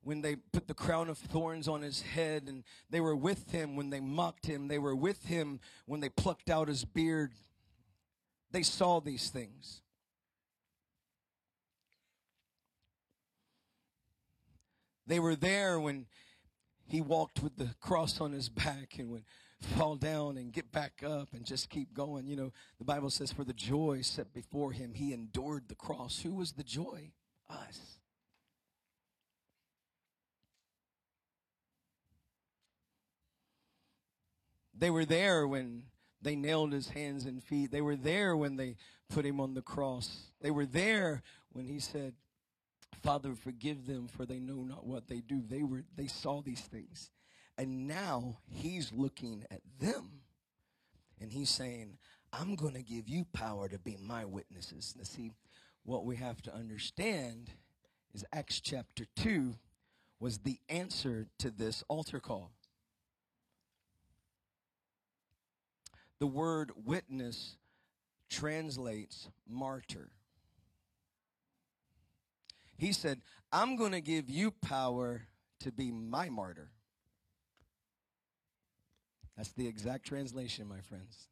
when 0.04 0.22
they 0.22 0.36
put 0.36 0.68
the 0.68 0.74
crown 0.74 1.10
of 1.10 1.18
thorns 1.18 1.70
on 1.70 1.82
his 1.82 2.02
head, 2.02 2.44
and 2.48 2.66
they 2.90 3.00
were 3.00 3.16
with 3.16 3.52
him 3.52 3.78
when 3.78 3.90
they 3.90 4.02
mocked 4.02 4.46
him. 4.46 4.68
They 4.68 4.78
were 4.78 4.96
with 4.96 5.26
him 5.26 5.62
when 5.86 6.02
they 6.02 6.10
plucked 6.10 6.50
out 6.50 6.68
his 6.68 6.84
beard. 6.84 7.32
They 8.52 8.64
saw 8.64 9.00
these 9.00 9.30
things. 9.30 9.82
They 15.08 15.20
were 15.20 15.36
there 15.36 15.80
when 15.80 16.08
he 16.86 17.00
walked 17.00 17.42
with 17.42 17.56
the 17.56 17.70
cross 17.80 18.20
on 18.20 18.34
his 18.34 18.50
back 18.50 18.98
and 19.00 19.10
would 19.10 19.24
fall 19.64 19.96
down 19.96 20.38
and 20.38 20.52
get 20.52 20.72
back 20.72 21.04
up 21.06 21.30
and 21.34 21.46
just 21.46 21.70
keep 21.70 21.94
going. 21.94 22.28
You 22.28 22.36
know, 22.36 22.54
the 22.78 22.86
Bible 22.86 23.10
says, 23.10 23.32
for 23.32 23.44
the 23.44 23.54
joy 23.54 24.02
set 24.02 24.34
before 24.34 24.72
him, 24.72 24.94
he 24.94 25.14
endured 25.14 25.68
the 25.68 25.76
cross. 25.76 26.22
Who 26.22 26.34
was 26.34 26.54
the 26.54 26.64
joy? 26.64 27.12
Us. 27.50 27.80
They 34.78 34.90
were 34.90 35.06
there 35.06 35.48
when 35.48 35.84
they 36.22 36.36
nailed 36.36 36.74
his 36.74 36.90
hands 36.90 37.26
and 37.26 37.44
feet. 37.44 37.72
They 37.72 37.82
were 37.82 37.96
there 37.96 38.36
when 38.36 38.56
they 38.58 38.76
put 39.10 39.26
him 39.26 39.40
on 39.40 39.54
the 39.54 39.62
cross. 39.62 40.32
They 40.42 40.52
were 40.52 40.66
there 40.66 41.22
when 41.52 41.66
he 41.66 41.80
said, 41.80 42.14
Father, 43.02 43.34
forgive 43.36 43.86
them 43.86 44.08
for 44.08 44.26
they 44.26 44.40
know 44.40 44.64
not 44.64 44.86
what 44.86 45.08
they 45.08 45.20
do. 45.20 45.42
They 45.48 45.64
were 45.64 45.84
they 45.96 46.08
saw 46.08 46.42
these 46.42 46.62
things. 46.62 47.12
And 47.58 47.88
now 47.88 48.38
he's 48.50 48.92
looking 48.92 49.46
at 49.52 49.62
them 49.80 50.22
and 51.22 51.32
he's 51.32 51.50
saying, 51.50 51.98
I'm 52.32 52.56
going 52.56 52.74
to 52.74 52.82
give 52.82 53.08
you 53.08 53.26
power 53.32 53.70
to 53.70 53.78
be 53.78 53.98
my 54.02 54.26
witnesses. 54.26 54.96
Now, 54.98 55.04
see, 55.04 55.32
what 55.84 56.06
we 56.06 56.16
have 56.16 56.42
to 56.44 56.54
understand 56.54 57.52
is 58.14 58.26
Acts 58.34 58.60
chapter 58.60 59.06
2 59.18 59.56
was 60.20 60.40
the 60.40 60.58
answer 60.68 61.28
to 61.40 61.52
this 61.52 61.84
altar 61.88 62.20
call. 62.20 62.52
The 66.20 66.28
word 66.28 66.72
witness 66.86 67.58
translates 68.30 69.28
martyr. 69.48 70.10
He 72.78 72.94
said, 72.94 73.22
I'm 73.52 73.76
going 73.76 73.92
to 73.92 74.02
give 74.02 74.30
you 74.30 74.52
power 74.52 75.28
to 75.60 75.72
be 75.72 75.92
my 75.92 76.30
martyr. 76.30 76.72
That's 79.36 79.52
the 79.54 79.68
exact 79.68 80.06
translation, 80.06 80.68
my 80.68 80.82
friends. 80.82 81.28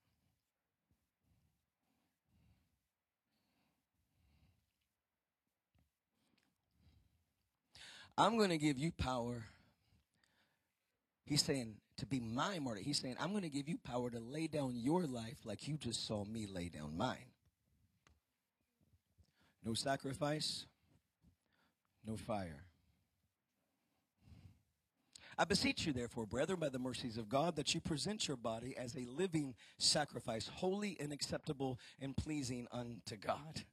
I'm 8.18 8.38
going 8.38 8.50
to 8.50 8.58
give 8.58 8.78
you 8.78 8.92
power. 8.92 9.46
He's 11.26 11.44
saying 11.44 11.76
to 11.98 12.06
be 12.06 12.20
my 12.20 12.60
martyr. 12.60 12.82
He's 12.82 13.00
saying, 13.00 13.16
I'm 13.20 13.32
going 13.32 13.44
to 13.44 13.50
give 13.50 13.70
you 13.70 13.78
power 13.78 14.10
to 14.10 14.20
lay 14.20 14.48
down 14.48 14.74
your 14.76 15.04
life 15.04 15.38
like 15.46 15.68
you 15.68 15.78
just 15.78 16.06
saw 16.06 16.26
me 16.26 16.48
lay 16.48 16.70
down 16.70 16.98
mine. 16.98 17.18
No 19.64 19.74
sacrifice, 19.76 20.66
no 22.06 22.18
fire. 22.18 22.64
I 25.38 25.46
beseech 25.46 25.86
you, 25.86 25.94
therefore, 25.94 26.26
brethren, 26.26 26.60
by 26.60 26.70
the 26.70 26.80
mercies 26.80 27.18
of 27.18 27.30
God, 27.30 27.56
that 27.56 27.74
you 27.74 27.80
present 27.80 28.28
your 28.28 28.38
body 28.38 28.76
as 28.78 28.96
a 28.96 29.06
living 29.06 29.56
sacrifice, 29.78 30.50
holy 30.54 30.98
and 31.00 31.14
acceptable 31.14 31.80
and 32.02 32.16
pleasing 32.16 32.68
unto 32.72 33.16
God. 33.16 33.64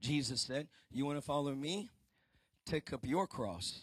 Jesus 0.00 0.40
said, 0.40 0.68
You 0.90 1.04
want 1.06 1.18
to 1.18 1.22
follow 1.22 1.54
me? 1.54 1.90
Take 2.66 2.92
up 2.92 3.00
your 3.04 3.26
cross. 3.26 3.80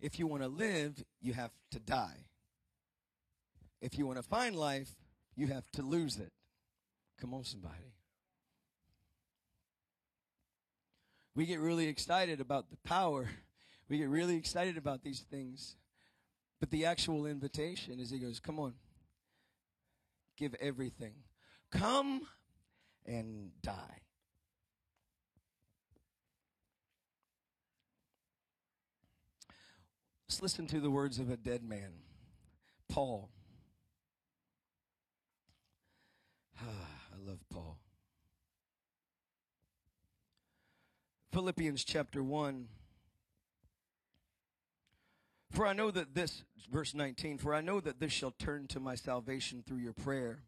If 0.00 0.18
you 0.18 0.26
want 0.26 0.42
to 0.42 0.48
live, 0.48 1.02
you 1.20 1.32
have 1.32 1.52
to 1.70 1.80
die. 1.80 2.26
If 3.80 3.98
you 3.98 4.06
want 4.06 4.18
to 4.18 4.22
find 4.22 4.56
life, 4.56 4.90
you 5.36 5.48
have 5.48 5.70
to 5.72 5.82
lose 5.82 6.18
it. 6.18 6.32
Come 7.20 7.34
on, 7.34 7.44
somebody. 7.44 7.94
We 11.34 11.46
get 11.46 11.58
really 11.58 11.88
excited 11.88 12.40
about 12.40 12.70
the 12.70 12.76
power 12.84 13.28
we 13.88 13.98
get 13.98 14.08
really 14.08 14.36
excited 14.36 14.76
about 14.76 15.02
these 15.02 15.20
things. 15.20 15.76
But 16.60 16.70
the 16.70 16.86
actual 16.86 17.26
invitation 17.26 18.00
is 18.00 18.10
he 18.10 18.18
goes, 18.18 18.40
Come 18.40 18.58
on, 18.58 18.74
give 20.36 20.54
everything. 20.60 21.14
Come 21.70 22.22
and 23.04 23.50
die. 23.62 24.00
Let's 30.28 30.42
listen 30.42 30.66
to 30.68 30.80
the 30.80 30.90
words 30.90 31.18
of 31.18 31.30
a 31.30 31.36
dead 31.36 31.62
man, 31.62 31.92
Paul. 32.88 33.30
Ah, 36.60 36.64
I 37.14 37.28
love 37.28 37.40
Paul. 37.50 37.78
Philippians 41.32 41.84
chapter 41.84 42.22
1. 42.22 42.68
For 45.54 45.68
I 45.68 45.72
know 45.72 45.92
that 45.92 46.16
this, 46.16 46.42
verse 46.68 46.94
19, 46.94 47.38
for 47.38 47.54
I 47.54 47.60
know 47.60 47.78
that 47.80 48.00
this 48.00 48.10
shall 48.10 48.32
turn 48.32 48.66
to 48.68 48.80
my 48.80 48.96
salvation 48.96 49.62
through 49.64 49.78
your 49.78 49.92
prayer 49.92 50.42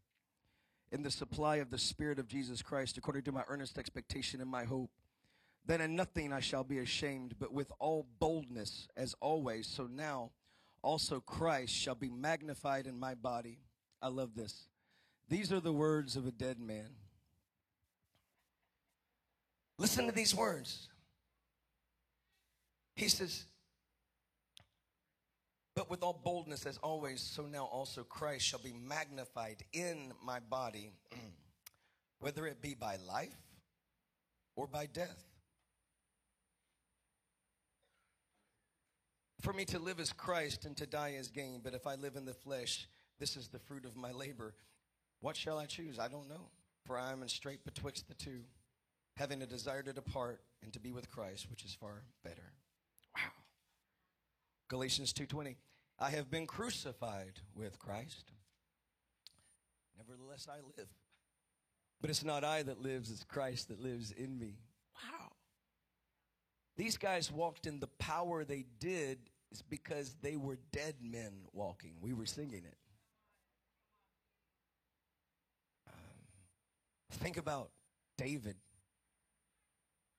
in 0.90 1.04
the 1.04 1.12
supply 1.12 1.56
of 1.56 1.70
the 1.70 1.78
Spirit 1.78 2.18
of 2.18 2.26
Jesus 2.26 2.60
Christ, 2.60 2.98
according 2.98 3.22
to 3.22 3.32
my 3.32 3.44
earnest 3.46 3.78
expectation 3.78 4.40
and 4.40 4.50
my 4.50 4.64
hope. 4.64 4.90
Then 5.64 5.80
in 5.80 5.94
nothing 5.94 6.32
I 6.32 6.40
shall 6.40 6.64
be 6.64 6.80
ashamed, 6.80 7.36
but 7.38 7.52
with 7.52 7.70
all 7.78 8.08
boldness, 8.18 8.88
as 8.96 9.14
always, 9.20 9.68
so 9.68 9.84
now 9.86 10.32
also 10.82 11.20
Christ 11.20 11.72
shall 11.72 11.94
be 11.94 12.10
magnified 12.10 12.88
in 12.88 12.98
my 12.98 13.14
body, 13.14 13.60
I 14.02 14.08
love 14.08 14.34
this. 14.34 14.66
These 15.28 15.52
are 15.52 15.60
the 15.60 15.72
words 15.72 16.16
of 16.16 16.26
a 16.26 16.32
dead 16.32 16.58
man. 16.58 16.90
Listen 19.78 20.06
to 20.06 20.12
these 20.12 20.34
words. 20.34 20.88
He 22.96 23.08
says, 23.08 23.44
But 25.76 25.90
with 25.90 26.02
all 26.02 26.18
boldness, 26.24 26.64
as 26.64 26.78
always, 26.78 27.20
so 27.20 27.42
now 27.42 27.66
also 27.66 28.02
Christ 28.02 28.46
shall 28.46 28.58
be 28.58 28.72
magnified 28.72 29.62
in 29.74 30.10
my 30.24 30.40
body, 30.40 30.90
whether 32.18 32.46
it 32.46 32.62
be 32.62 32.74
by 32.74 32.96
life 33.06 33.36
or 34.56 34.66
by 34.66 34.86
death. 34.86 35.22
For 39.42 39.52
me 39.52 39.66
to 39.66 39.78
live 39.78 40.00
as 40.00 40.14
Christ 40.14 40.64
and 40.64 40.74
to 40.78 40.86
die 40.86 41.14
as 41.18 41.28
gain, 41.28 41.60
but 41.62 41.74
if 41.74 41.86
I 41.86 41.96
live 41.96 42.16
in 42.16 42.24
the 42.24 42.32
flesh, 42.32 42.88
this 43.20 43.36
is 43.36 43.48
the 43.48 43.58
fruit 43.58 43.84
of 43.84 43.96
my 43.96 44.12
labor. 44.12 44.54
What 45.20 45.36
shall 45.36 45.58
I 45.58 45.66
choose? 45.66 45.98
I 45.98 46.08
don't 46.08 46.28
know, 46.28 46.48
for 46.86 46.98
I 46.98 47.12
am 47.12 47.22
in 47.22 47.28
strait 47.28 47.66
betwixt 47.66 48.08
the 48.08 48.14
two, 48.14 48.40
having 49.16 49.42
a 49.42 49.46
desire 49.46 49.82
to 49.82 49.92
depart 49.92 50.40
and 50.62 50.72
to 50.72 50.80
be 50.80 50.92
with 50.92 51.10
Christ, 51.10 51.50
which 51.50 51.66
is 51.66 51.74
far 51.74 52.02
better. 52.24 52.54
Galatians 54.68 55.12
2:20. 55.12 55.56
I 55.98 56.10
have 56.10 56.30
been 56.30 56.46
crucified 56.46 57.40
with 57.54 57.78
Christ. 57.78 58.32
Nevertheless 59.96 60.46
I 60.48 60.60
live. 60.60 60.88
But 62.00 62.10
it's 62.10 62.24
not 62.24 62.44
I 62.44 62.62
that 62.62 62.80
lives, 62.80 63.10
it's 63.10 63.24
Christ 63.24 63.68
that 63.68 63.80
lives 63.80 64.10
in 64.10 64.38
me. 64.38 64.58
Wow. 64.94 65.32
These 66.76 66.98
guys 66.98 67.32
walked 67.32 67.66
in 67.66 67.80
the 67.80 67.86
power 67.86 68.44
they 68.44 68.66
did 68.78 69.18
is 69.50 69.62
because 69.62 70.14
they 70.20 70.36
were 70.36 70.58
dead 70.72 70.96
men 71.00 71.46
walking. 71.52 71.94
We 72.00 72.12
were 72.12 72.26
singing 72.26 72.64
it. 72.64 72.76
Um, 75.86 75.94
think 77.12 77.38
about 77.38 77.70
David. 78.18 78.56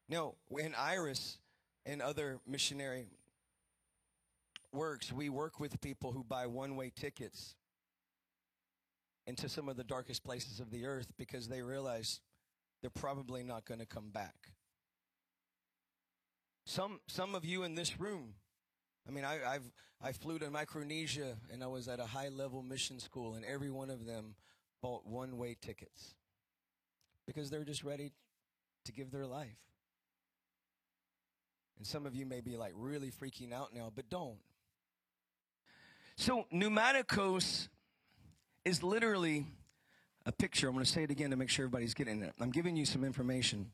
No, 0.09 0.35
when 0.47 0.73
Iris 0.73 1.37
and 1.85 2.01
other 2.01 2.39
missionary 2.47 3.07
works, 4.73 5.11
we 5.11 5.29
work 5.29 5.59
with 5.59 5.79
people 5.81 6.11
who 6.11 6.23
buy 6.23 6.47
one 6.47 6.75
way 6.75 6.91
tickets 6.95 7.55
into 9.25 9.49
some 9.49 9.67
of 9.67 9.75
the 9.75 9.83
darkest 9.83 10.23
places 10.23 10.59
of 10.59 10.71
the 10.71 10.85
earth 10.85 11.11
because 11.17 11.47
they 11.47 11.61
realize 11.61 12.21
they're 12.81 12.89
probably 12.89 13.43
not 13.43 13.65
going 13.65 13.79
to 13.79 13.85
come 13.85 14.09
back. 14.09 14.51
Some, 16.65 16.99
some 17.07 17.35
of 17.35 17.45
you 17.45 17.63
in 17.63 17.75
this 17.75 17.99
room, 17.99 18.33
I 19.07 19.11
mean, 19.11 19.23
I, 19.23 19.39
I've, 19.45 19.71
I 20.01 20.11
flew 20.11 20.37
to 20.39 20.49
Micronesia 20.49 21.37
and 21.51 21.63
I 21.63 21.67
was 21.67 21.87
at 21.87 21.99
a 21.99 22.05
high 22.05 22.29
level 22.29 22.61
mission 22.61 22.99
school, 22.99 23.35
and 23.35 23.45
every 23.45 23.71
one 23.71 23.89
of 23.89 24.05
them 24.05 24.35
bought 24.81 25.05
one 25.05 25.37
way 25.37 25.55
tickets 25.59 26.15
because 27.25 27.49
they're 27.49 27.63
just 27.63 27.83
ready 27.83 28.11
to 28.85 28.91
give 28.91 29.11
their 29.11 29.25
life. 29.25 29.57
And 31.77 31.85
some 31.85 32.05
of 32.05 32.15
you 32.15 32.25
may 32.25 32.41
be 32.41 32.57
like 32.57 32.73
really 32.75 33.11
freaking 33.11 33.53
out 33.53 33.73
now, 33.73 33.91
but 33.93 34.09
don't. 34.09 34.37
So, 36.19 36.45
pneumaticos 36.51 37.67
is 38.65 38.81
literally 38.81 39.45
a 40.25 40.31
picture. 40.31 40.67
I'm 40.67 40.73
going 40.73 40.83
to 40.83 40.91
say 40.91 41.03
it 41.03 41.11
again 41.11 41.29
to 41.29 41.35
make 41.35 41.47
sure 41.47 41.65
everybody's 41.65 41.93
getting 41.93 42.23
it. 42.23 42.33
I'm 42.41 42.49
giving 42.49 42.75
you 42.75 42.85
some 42.85 43.03
information 43.03 43.69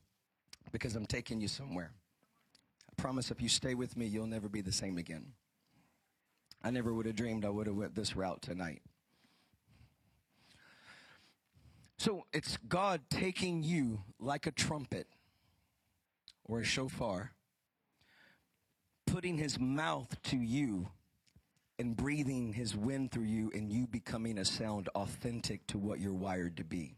because 0.74 0.96
I'm 0.98 1.06
taking 1.06 1.40
you 1.40 1.48
somewhere. 1.48 1.92
I 2.90 3.02
promise 3.02 3.32
if 3.32 3.42
you 3.42 3.48
stay 3.48 3.76
with 3.76 3.96
me, 3.96 4.08
you'll 4.08 4.28
never 4.28 4.50
be 4.50 4.60
the 4.60 4.74
same 4.74 4.98
again. 4.98 5.28
I 6.62 6.70
never 6.70 6.94
would 6.94 7.06
have 7.06 7.16
dreamed 7.16 7.46
I 7.46 7.50
would 7.50 7.66
have 7.66 7.78
went 7.78 7.96
this 7.96 8.14
route 8.14 8.42
tonight. 8.42 8.82
So 11.98 12.26
it's 12.34 12.58
God 12.68 13.00
taking 13.10 13.64
you 13.64 14.02
like 14.20 14.48
a 14.48 14.52
trumpet 14.52 15.08
or 16.44 16.60
a 16.60 16.64
shofar, 16.66 17.32
putting 19.08 19.38
his 19.38 19.58
mouth 19.58 20.22
to 20.24 20.36
you 20.36 20.90
and 21.80 21.96
breathing 21.96 22.54
his 22.54 22.76
wind 22.76 23.12
through 23.12 23.24
you 23.24 23.52
and 23.54 23.72
you 23.72 23.88
becoming 23.88 24.38
a 24.38 24.46
sound 24.46 24.90
authentic 24.96 25.66
to 25.68 25.78
what 25.78 26.00
you're 26.00 26.14
wired 26.14 26.58
to 26.58 26.64
be. 26.64 26.96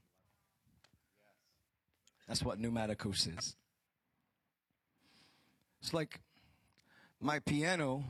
That's 2.28 2.44
what 2.44 2.60
pneumaticos 2.60 3.38
is. 3.38 3.56
It's 5.82 5.94
like 5.94 6.20
my 7.22 7.40
piano, 7.40 8.04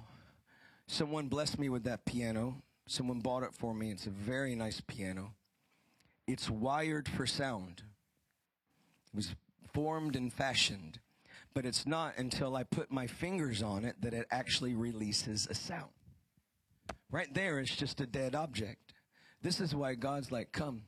someone 0.87 1.27
blessed 1.27 1.59
me 1.59 1.69
with 1.69 1.83
that 1.83 2.05
piano. 2.05 2.61
Someone 2.87 3.19
bought 3.19 3.43
it 3.43 3.53
for 3.53 3.73
me. 3.73 3.91
It's 3.91 4.05
a 4.05 4.11
very 4.11 4.55
nice 4.55 4.79
piano. 4.79 5.33
It's 6.27 6.49
wired 6.49 7.09
for 7.09 7.25
sound. 7.25 7.81
It 9.11 9.15
was 9.15 9.35
formed 9.73 10.15
and 10.15 10.31
fashioned. 10.31 10.99
But 11.53 11.65
it's 11.65 11.87
not 11.87 12.17
until 12.17 12.55
I 12.55 12.63
put 12.63 12.91
my 12.91 13.07
fingers 13.07 13.63
on 13.63 13.85
it 13.85 13.95
that 14.01 14.13
it 14.13 14.27
actually 14.29 14.75
releases 14.75 15.47
a 15.47 15.55
sound. 15.55 15.89
Right 17.11 17.33
there, 17.33 17.59
it's 17.59 17.75
just 17.75 18.01
a 18.01 18.05
dead 18.05 18.35
object. 18.35 18.93
This 19.41 19.59
is 19.59 19.75
why 19.75 19.95
God's 19.95 20.31
like, 20.31 20.51
come, 20.51 20.83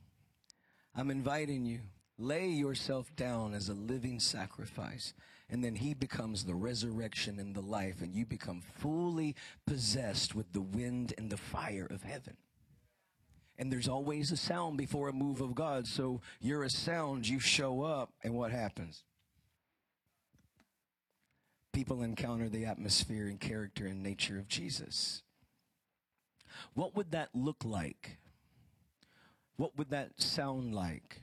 I'm 0.96 1.12
inviting 1.12 1.66
you. 1.66 1.80
Lay 2.18 2.48
yourself 2.48 3.16
down 3.16 3.54
as 3.54 3.70
a 3.70 3.74
living 3.74 4.20
sacrifice. 4.20 5.14
And 5.50 5.64
then 5.64 5.76
he 5.76 5.94
becomes 5.94 6.44
the 6.44 6.56
resurrection 6.56 7.40
and 7.40 7.56
the 7.56 7.62
life, 7.62 8.02
and 8.02 8.14
you 8.14 8.26
become 8.26 8.62
fully 8.80 9.36
possessed 9.66 10.36
with 10.36 10.52
the 10.52 10.62
wind 10.62 11.14
and 11.18 11.30
the 11.30 11.38
fire 11.38 11.88
of 11.90 12.04
heaven. 12.04 12.36
And 13.58 13.72
there's 13.72 13.88
always 13.88 14.32
a 14.32 14.38
sound 14.38 14.78
before 14.78 15.08
a 15.08 15.14
move 15.14 15.40
of 15.40 15.56
God. 15.56 15.88
So 15.88 16.22
you're 16.42 16.64
a 16.64 16.70
sound, 16.70 17.28
you 17.28 17.40
show 17.40 17.82
up, 17.84 18.12
and 18.24 18.34
what 18.34 18.52
happens? 18.52 19.04
People 21.74 22.02
encounter 22.02 22.50
the 22.50 22.66
atmosphere 22.66 23.28
and 23.28 23.40
character 23.40 23.86
and 23.86 24.04
nature 24.04 24.38
of 24.38 24.48
Jesus. 24.48 25.22
What 26.74 26.96
would 26.96 27.12
that 27.12 27.30
look 27.34 27.64
like? 27.64 28.18
What 29.56 29.78
would 29.78 29.90
that 29.90 30.22
sound 30.22 30.74
like? 30.74 31.22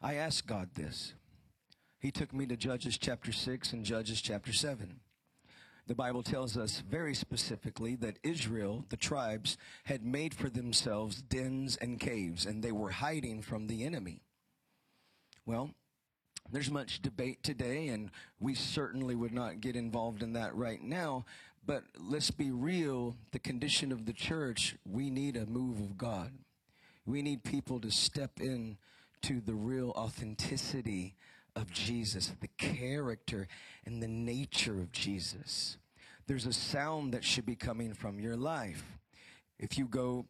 I 0.00 0.14
asked 0.14 0.46
God 0.46 0.70
this. 0.74 1.14
He 1.98 2.10
took 2.10 2.32
me 2.32 2.46
to 2.46 2.56
Judges 2.56 2.98
chapter 2.98 3.32
6 3.32 3.72
and 3.72 3.84
Judges 3.84 4.20
chapter 4.20 4.52
7. 4.52 5.00
The 5.86 5.94
Bible 5.94 6.22
tells 6.22 6.56
us 6.56 6.82
very 6.88 7.14
specifically 7.14 7.94
that 7.96 8.18
Israel, 8.22 8.84
the 8.88 8.96
tribes, 8.96 9.56
had 9.84 10.04
made 10.04 10.34
for 10.34 10.50
themselves 10.50 11.22
dens 11.22 11.76
and 11.76 12.00
caves, 12.00 12.44
and 12.44 12.62
they 12.62 12.72
were 12.72 12.90
hiding 12.90 13.40
from 13.42 13.66
the 13.66 13.84
enemy. 13.84 14.22
Well, 15.44 15.70
there's 16.50 16.70
much 16.70 17.02
debate 17.02 17.42
today, 17.42 17.88
and 17.88 18.10
we 18.40 18.54
certainly 18.54 19.14
would 19.14 19.32
not 19.32 19.60
get 19.60 19.76
involved 19.76 20.22
in 20.22 20.32
that 20.32 20.54
right 20.54 20.82
now. 20.82 21.24
But 21.66 21.82
let's 21.98 22.30
be 22.30 22.52
real 22.52 23.16
the 23.32 23.40
condition 23.40 23.90
of 23.90 24.06
the 24.06 24.12
church, 24.12 24.76
we 24.88 25.10
need 25.10 25.36
a 25.36 25.46
move 25.46 25.80
of 25.80 25.98
God. 25.98 26.30
We 27.04 27.22
need 27.22 27.42
people 27.42 27.80
to 27.80 27.90
step 27.90 28.40
in 28.40 28.78
to 29.22 29.40
the 29.40 29.54
real 29.54 29.90
authenticity 29.90 31.16
of 31.56 31.72
Jesus, 31.72 32.32
the 32.40 32.48
character 32.56 33.48
and 33.84 34.00
the 34.00 34.08
nature 34.08 34.80
of 34.80 34.92
Jesus. 34.92 35.78
There's 36.28 36.46
a 36.46 36.52
sound 36.52 37.14
that 37.14 37.24
should 37.24 37.46
be 37.46 37.56
coming 37.56 37.94
from 37.94 38.20
your 38.20 38.36
life. 38.36 38.84
If 39.58 39.76
you 39.78 39.86
go 39.86 40.26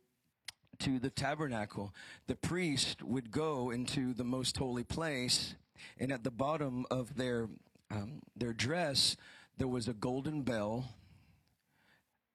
to 0.79 0.99
the 0.99 1.11
tabernacle, 1.11 1.93
the 2.27 2.37
priest 2.37 3.03
would 3.03 3.31
go 3.31 3.71
into 3.71 4.15
the 4.15 4.25
most 4.25 4.57
holy 4.57 4.85
place, 4.85 5.55
and 5.99 6.13
at 6.13 6.25
the 6.25 6.31
bottom 6.31 6.87
of 6.91 7.17
their 7.17 7.49
um, 7.91 8.21
their 8.35 8.53
dress 8.53 9.17
there 9.59 9.69
was 9.69 9.89
a 9.89 9.95
golden 9.95 10.43
bell 10.43 10.85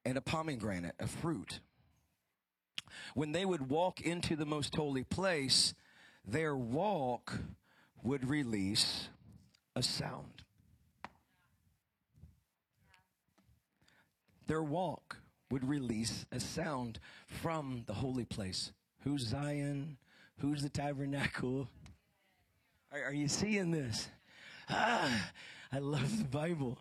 and 0.06 0.18
a 0.18 0.22
pomegranate, 0.22 0.96
a 1.00 1.08
fruit. 1.08 1.60
When 3.14 3.32
they 3.32 3.45
would 3.45 3.70
walk 3.70 4.02
into 4.02 4.36
the 4.36 4.45
most 4.45 4.76
holy 4.76 5.04
place, 5.04 5.74
their 6.26 6.56
walk 6.56 7.39
would 8.04 8.30
release 8.30 9.10
a 9.76 9.84
sound. 9.84 10.43
Their 14.47 14.64
walk 14.64 15.18
would 15.49 15.68
release 15.68 16.26
a 16.32 16.39
sound 16.39 16.99
from 17.28 17.84
the 17.86 17.93
holy 17.93 18.26
place. 18.26 18.72
Who's 19.04 19.28
Zion? 19.28 19.97
Who's 20.39 20.62
the 20.62 20.70
tabernacle? 20.70 21.70
Are, 22.91 23.04
are 23.06 23.14
you 23.14 23.28
seeing 23.28 23.72
this? 23.72 24.10
Ah, 24.70 25.32
I 25.72 25.80
love 25.80 26.18
the 26.18 26.26
Bible. 26.26 26.80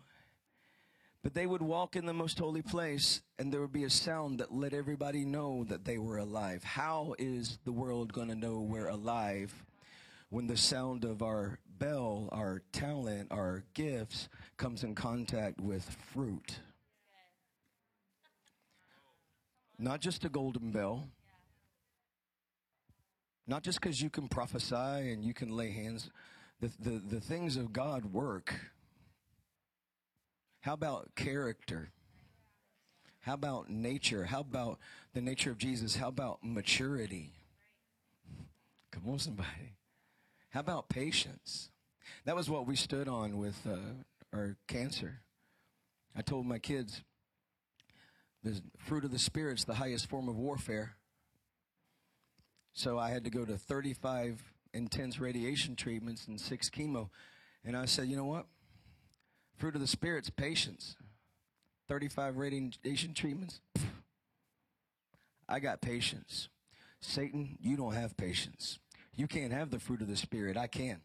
But 1.23 1.35
they 1.35 1.45
would 1.45 1.61
walk 1.61 1.95
in 1.95 2.05
the 2.05 2.13
most 2.13 2.39
holy 2.39 2.63
place 2.63 3.21
and 3.37 3.51
there 3.51 3.61
would 3.61 3.71
be 3.71 3.83
a 3.83 3.89
sound 3.89 4.39
that 4.39 4.51
let 4.51 4.73
everybody 4.73 5.23
know 5.23 5.63
that 5.65 5.85
they 5.85 5.99
were 5.99 6.17
alive. 6.17 6.63
How 6.63 7.13
is 7.19 7.59
the 7.63 7.71
world 7.71 8.11
going 8.11 8.29
to 8.29 8.35
know 8.35 8.59
we're 8.59 8.87
alive 8.87 9.53
when 10.29 10.47
the 10.47 10.57
sound 10.57 11.03
of 11.03 11.21
our 11.21 11.59
bell, 11.77 12.27
our 12.31 12.63
talent, 12.71 13.27
our 13.31 13.63
gifts 13.75 14.29
comes 14.57 14.83
in 14.83 14.95
contact 14.95 15.61
with 15.61 15.83
fruit? 16.13 16.59
Not 19.77 19.99
just 19.99 20.25
a 20.25 20.29
golden 20.29 20.71
bell, 20.71 21.07
Not 23.47 23.63
just 23.63 23.81
because 23.81 23.99
you 23.99 24.09
can 24.09 24.27
prophesy 24.27 24.75
and 24.75 25.25
you 25.25 25.33
can 25.33 25.49
lay 25.49 25.71
hands. 25.71 26.09
The, 26.61 26.71
the, 26.79 27.01
the 27.15 27.19
things 27.19 27.57
of 27.57 27.73
God 27.73 28.05
work. 28.05 28.53
How 30.61 30.73
about 30.73 31.15
character? 31.15 31.91
How 33.21 33.33
about 33.33 33.69
nature? 33.69 34.25
How 34.25 34.39
about 34.39 34.79
the 35.13 35.21
nature 35.21 35.51
of 35.51 35.57
Jesus? 35.57 35.95
How 35.95 36.07
about 36.07 36.39
maturity? 36.43 37.33
Come 38.91 39.03
on, 39.07 39.19
somebody. 39.19 39.75
How 40.49 40.59
about 40.59 40.89
patience? 40.89 41.69
That 42.25 42.35
was 42.35 42.49
what 42.49 42.67
we 42.67 42.75
stood 42.75 43.07
on 43.07 43.37
with 43.37 43.59
uh, 43.67 43.77
our 44.33 44.57
cancer. 44.67 45.21
I 46.15 46.21
told 46.21 46.45
my 46.45 46.59
kids 46.59 47.03
the 48.43 48.61
fruit 48.77 49.05
of 49.05 49.11
the 49.11 49.19
Spirit's 49.19 49.63
the 49.63 49.75
highest 49.75 50.09
form 50.09 50.27
of 50.27 50.37
warfare. 50.37 50.95
So 52.73 52.97
I 52.97 53.09
had 53.09 53.23
to 53.23 53.29
go 53.29 53.45
to 53.45 53.57
35 53.57 54.41
intense 54.73 55.19
radiation 55.19 55.75
treatments 55.75 56.27
and 56.27 56.39
six 56.39 56.69
chemo. 56.69 57.09
And 57.63 57.75
I 57.75 57.85
said, 57.85 58.07
you 58.07 58.15
know 58.15 58.25
what? 58.25 58.45
Fruit 59.61 59.75
of 59.75 59.81
the 59.81 59.85
Spirit's 59.85 60.31
patience. 60.31 60.95
35 61.87 62.37
radiation 62.37 63.13
treatments. 63.13 63.61
I 65.47 65.59
got 65.59 65.81
patience. 65.81 66.49
Satan, 66.99 67.59
you 67.61 67.77
don't 67.77 67.93
have 67.93 68.17
patience. 68.17 68.79
You 69.15 69.27
can't 69.27 69.53
have 69.53 69.69
the 69.69 69.77
fruit 69.77 70.01
of 70.01 70.07
the 70.07 70.17
Spirit. 70.17 70.57
I 70.57 70.65
can. 70.65 71.01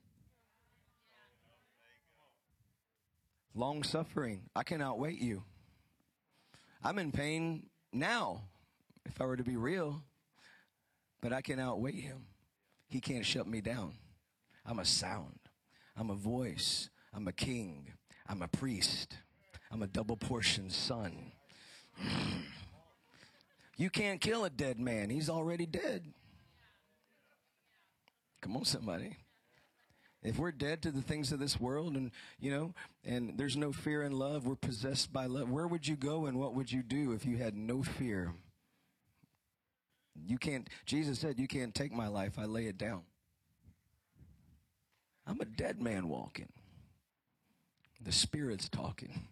Long 3.54 3.82
suffering. 3.82 4.44
I 4.56 4.62
can 4.62 4.80
outweight 4.80 5.20
you. 5.20 5.42
I'm 6.82 6.98
in 6.98 7.12
pain 7.12 7.66
now, 7.92 8.40
if 9.04 9.20
I 9.20 9.26
were 9.26 9.36
to 9.36 9.44
be 9.44 9.58
real, 9.58 10.02
but 11.20 11.30
I 11.30 11.42
can 11.42 11.60
outweigh 11.60 12.00
him. 12.00 12.24
He 12.88 13.02
can't 13.02 13.26
shut 13.26 13.46
me 13.46 13.60
down. 13.60 13.92
I'm 14.64 14.78
a 14.78 14.86
sound. 14.86 15.40
I'm 15.94 16.08
a 16.08 16.14
voice. 16.14 16.88
I'm 17.12 17.28
a 17.28 17.32
king. 17.32 17.92
I'm 18.28 18.42
a 18.42 18.48
priest. 18.48 19.16
I'm 19.70 19.82
a 19.82 19.86
double 19.86 20.16
portion 20.16 20.70
son. 20.70 21.32
you 23.76 23.90
can't 23.90 24.20
kill 24.20 24.44
a 24.44 24.50
dead 24.50 24.78
man. 24.78 25.10
He's 25.10 25.30
already 25.30 25.66
dead. 25.66 26.12
Come 28.40 28.56
on, 28.56 28.64
somebody. 28.64 29.16
If 30.22 30.38
we're 30.38 30.52
dead 30.52 30.82
to 30.82 30.90
the 30.90 31.02
things 31.02 31.30
of 31.30 31.38
this 31.38 31.60
world 31.60 31.94
and, 31.94 32.10
you 32.40 32.50
know, 32.50 32.74
and 33.04 33.38
there's 33.38 33.56
no 33.56 33.72
fear 33.72 34.02
in 34.02 34.12
love, 34.12 34.46
we're 34.46 34.56
possessed 34.56 35.12
by 35.12 35.26
love, 35.26 35.50
where 35.50 35.68
would 35.68 35.86
you 35.86 35.94
go 35.94 36.26
and 36.26 36.38
what 36.38 36.54
would 36.54 36.72
you 36.72 36.82
do 36.82 37.12
if 37.12 37.24
you 37.24 37.36
had 37.36 37.56
no 37.56 37.82
fear? 37.82 38.34
You 40.26 40.38
can't, 40.38 40.68
Jesus 40.84 41.20
said, 41.20 41.38
you 41.38 41.46
can't 41.46 41.74
take 41.74 41.92
my 41.92 42.08
life, 42.08 42.38
I 42.38 42.44
lay 42.44 42.66
it 42.66 42.78
down. 42.78 43.02
I'm 45.26 45.40
a 45.40 45.44
dead 45.44 45.80
man 45.80 46.08
walking. 46.08 46.48
The 48.06 48.12
Spirit's 48.12 48.70
talking. 48.70 49.28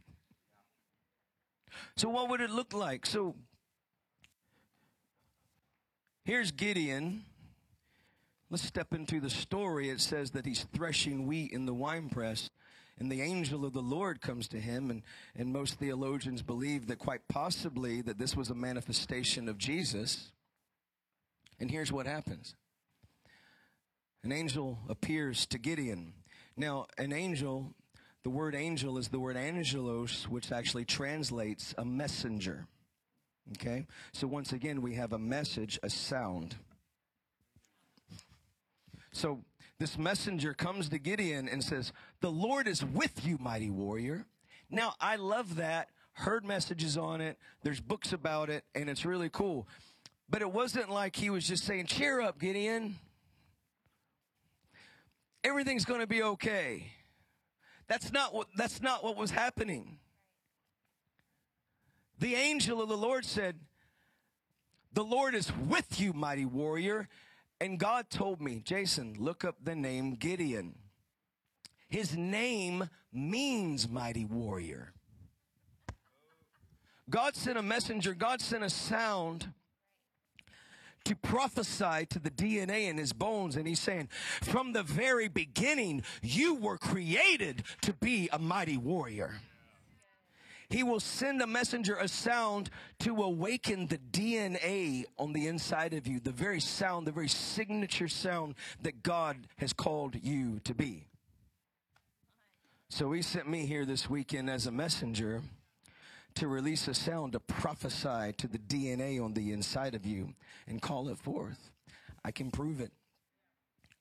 So, 1.96 2.10
what 2.10 2.28
would 2.28 2.42
it 2.42 2.50
look 2.50 2.74
like? 2.74 3.06
So, 3.06 3.34
here's 6.24 6.50
Gideon 6.50 7.24
Let's 8.54 8.62
step 8.62 8.94
into 8.94 9.18
the 9.18 9.30
story. 9.30 9.88
It 9.88 10.00
says 10.00 10.30
that 10.30 10.46
he's 10.46 10.64
threshing 10.72 11.26
wheat 11.26 11.50
in 11.50 11.66
the 11.66 11.74
winepress, 11.74 12.50
and 12.98 13.10
the 13.10 13.20
angel 13.20 13.64
of 13.64 13.72
the 13.72 13.80
Lord 13.80 14.20
comes 14.20 14.46
to 14.48 14.60
him. 14.60 14.90
And, 14.90 15.02
and 15.34 15.52
most 15.52 15.80
theologians 15.80 16.40
believe 16.40 16.86
that 16.86 17.00
quite 17.00 17.26
possibly 17.28 18.00
that 18.02 18.16
this 18.16 18.36
was 18.36 18.50
a 18.50 18.54
manifestation 18.54 19.48
of 19.48 19.58
Jesus. 19.58 20.30
And 21.58 21.68
here's 21.68 21.90
what 21.90 22.06
happens. 22.06 22.54
An 24.22 24.30
angel 24.30 24.78
appears 24.88 25.46
to 25.46 25.58
Gideon. 25.58 26.12
Now, 26.56 26.86
an 26.96 27.12
angel, 27.12 27.74
the 28.24 28.30
word 28.30 28.54
angel 28.54 28.96
is 28.96 29.08
the 29.08 29.20
word 29.20 29.36
angelos, 29.36 30.26
which 30.28 30.50
actually 30.50 30.86
translates 30.86 31.74
a 31.76 31.84
messenger. 31.84 32.66
Okay? 33.52 33.86
So 34.12 34.26
once 34.26 34.52
again, 34.52 34.80
we 34.80 34.94
have 34.94 35.12
a 35.12 35.18
message, 35.18 35.78
a 35.82 35.90
sound. 35.90 36.56
So 39.12 39.44
this 39.78 39.98
messenger 39.98 40.54
comes 40.54 40.88
to 40.88 40.98
Gideon 40.98 41.48
and 41.48 41.62
says, 41.62 41.92
The 42.22 42.30
Lord 42.30 42.66
is 42.66 42.82
with 42.82 43.26
you, 43.26 43.36
mighty 43.38 43.70
warrior. 43.70 44.24
Now, 44.70 44.94
I 44.98 45.16
love 45.16 45.56
that. 45.56 45.90
Heard 46.14 46.46
messages 46.46 46.96
on 46.96 47.20
it. 47.20 47.38
There's 47.62 47.80
books 47.80 48.12
about 48.12 48.48
it, 48.48 48.64
and 48.74 48.88
it's 48.88 49.04
really 49.04 49.28
cool. 49.28 49.68
But 50.30 50.40
it 50.40 50.50
wasn't 50.50 50.88
like 50.88 51.14
he 51.14 51.28
was 51.28 51.46
just 51.46 51.64
saying, 51.64 51.86
Cheer 51.86 52.22
up, 52.22 52.40
Gideon. 52.40 52.96
Everything's 55.42 55.84
going 55.84 56.00
to 56.00 56.06
be 56.06 56.22
okay. 56.22 56.86
That's 57.86 58.12
not 58.12 58.34
what, 58.34 58.48
that's 58.56 58.80
not 58.80 59.04
what 59.04 59.16
was 59.16 59.30
happening. 59.30 59.98
The 62.18 62.34
angel 62.34 62.80
of 62.80 62.88
the 62.88 62.96
Lord 62.96 63.24
said, 63.24 63.56
The 64.92 65.04
Lord 65.04 65.34
is 65.34 65.52
with 65.52 66.00
you, 66.00 66.12
mighty 66.12 66.46
warrior. 66.46 67.08
And 67.60 67.78
God 67.78 68.10
told 68.10 68.40
me, 68.40 68.60
Jason, 68.64 69.16
look 69.18 69.44
up 69.44 69.56
the 69.62 69.74
name 69.74 70.14
Gideon. 70.14 70.76
His 71.88 72.16
name 72.16 72.88
means 73.12 73.88
mighty 73.88 74.24
warrior. 74.24 74.92
God 77.08 77.36
sent 77.36 77.58
a 77.58 77.62
messenger, 77.62 78.14
God 78.14 78.40
sent 78.40 78.64
a 78.64 78.70
sound 78.70 79.52
to 81.04 81.14
prophesy 81.16 82.06
to 82.10 82.18
the 82.18 82.30
DNA 82.30 82.88
in 82.88 82.96
his 82.96 83.12
bones. 83.12 83.56
And 83.56 83.66
he's 83.66 83.80
saying, 83.80 84.08
from 84.42 84.72
the 84.72 84.82
very 84.82 85.28
beginning, 85.28 86.02
you 86.22 86.54
were 86.54 86.78
created 86.78 87.62
to 87.82 87.92
be 87.92 88.28
a 88.32 88.38
mighty 88.38 88.76
warrior. 88.76 89.34
He 90.70 90.82
will 90.82 91.00
send 91.00 91.40
a 91.42 91.46
messenger 91.46 91.94
a 91.96 92.08
sound 92.08 92.70
to 93.00 93.22
awaken 93.22 93.86
the 93.86 93.98
DNA 93.98 95.04
on 95.18 95.32
the 95.32 95.46
inside 95.46 95.94
of 95.94 96.06
you, 96.06 96.20
the 96.20 96.32
very 96.32 96.60
sound, 96.60 97.06
the 97.06 97.12
very 97.12 97.28
signature 97.28 98.08
sound 98.08 98.54
that 98.82 99.02
God 99.02 99.36
has 99.58 99.72
called 99.72 100.16
you 100.20 100.60
to 100.64 100.74
be. 100.74 101.06
So 102.88 103.12
he 103.12 103.22
sent 103.22 103.48
me 103.48 103.66
here 103.66 103.84
this 103.84 104.08
weekend 104.08 104.48
as 104.48 104.66
a 104.66 104.72
messenger 104.72 105.42
to 106.36 106.48
release 106.48 106.88
a 106.88 106.94
sound 106.94 107.32
to 107.32 107.40
prophesy 107.40 108.32
to 108.38 108.48
the 108.48 108.58
DNA 108.58 109.22
on 109.22 109.34
the 109.34 109.52
inside 109.52 109.94
of 109.94 110.04
you 110.04 110.34
and 110.66 110.82
call 110.82 111.08
it 111.08 111.18
forth. 111.18 111.70
I 112.24 112.30
can 112.30 112.50
prove 112.50 112.80
it. 112.80 112.90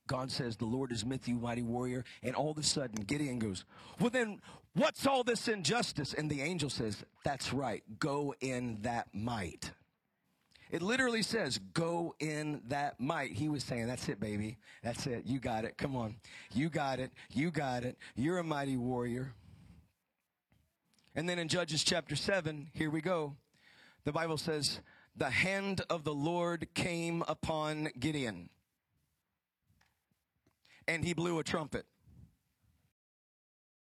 God 0.07 0.31
says, 0.31 0.57
The 0.57 0.65
Lord 0.65 0.91
is 0.91 1.05
with 1.05 1.27
you, 1.27 1.35
mighty 1.35 1.61
warrior. 1.61 2.03
And 2.21 2.35
all 2.35 2.51
of 2.51 2.57
a 2.57 2.63
sudden, 2.63 3.03
Gideon 3.05 3.39
goes, 3.39 3.65
Well, 3.99 4.09
then 4.09 4.41
what's 4.73 5.05
all 5.07 5.23
this 5.23 5.47
injustice? 5.47 6.13
And 6.13 6.29
the 6.29 6.41
angel 6.41 6.69
says, 6.69 7.03
That's 7.23 7.53
right. 7.53 7.83
Go 7.99 8.33
in 8.41 8.79
that 8.81 9.07
might. 9.13 9.71
It 10.71 10.81
literally 10.81 11.21
says, 11.21 11.59
Go 11.73 12.15
in 12.19 12.61
that 12.67 12.99
might. 12.99 13.31
He 13.31 13.47
was 13.47 13.63
saying, 13.63 13.87
That's 13.87 14.09
it, 14.09 14.19
baby. 14.19 14.57
That's 14.83 15.07
it. 15.07 15.25
You 15.25 15.39
got 15.39 15.65
it. 15.65 15.77
Come 15.77 15.95
on. 15.95 16.15
You 16.53 16.69
got 16.69 16.99
it. 16.99 17.11
You 17.31 17.51
got 17.51 17.83
it. 17.83 17.97
You're 18.15 18.39
a 18.39 18.43
mighty 18.43 18.77
warrior. 18.77 19.33
And 21.15 21.29
then 21.29 21.39
in 21.39 21.47
Judges 21.47 21.83
chapter 21.83 22.15
7, 22.15 22.69
here 22.73 22.89
we 22.89 23.01
go. 23.01 23.35
The 24.03 24.11
Bible 24.11 24.37
says, 24.37 24.79
The 25.15 25.29
hand 25.29 25.81
of 25.89 26.03
the 26.03 26.13
Lord 26.13 26.73
came 26.73 27.23
upon 27.27 27.89
Gideon 27.99 28.49
and 30.87 31.05
he 31.05 31.13
blew 31.13 31.39
a 31.39 31.43
trumpet. 31.43 31.85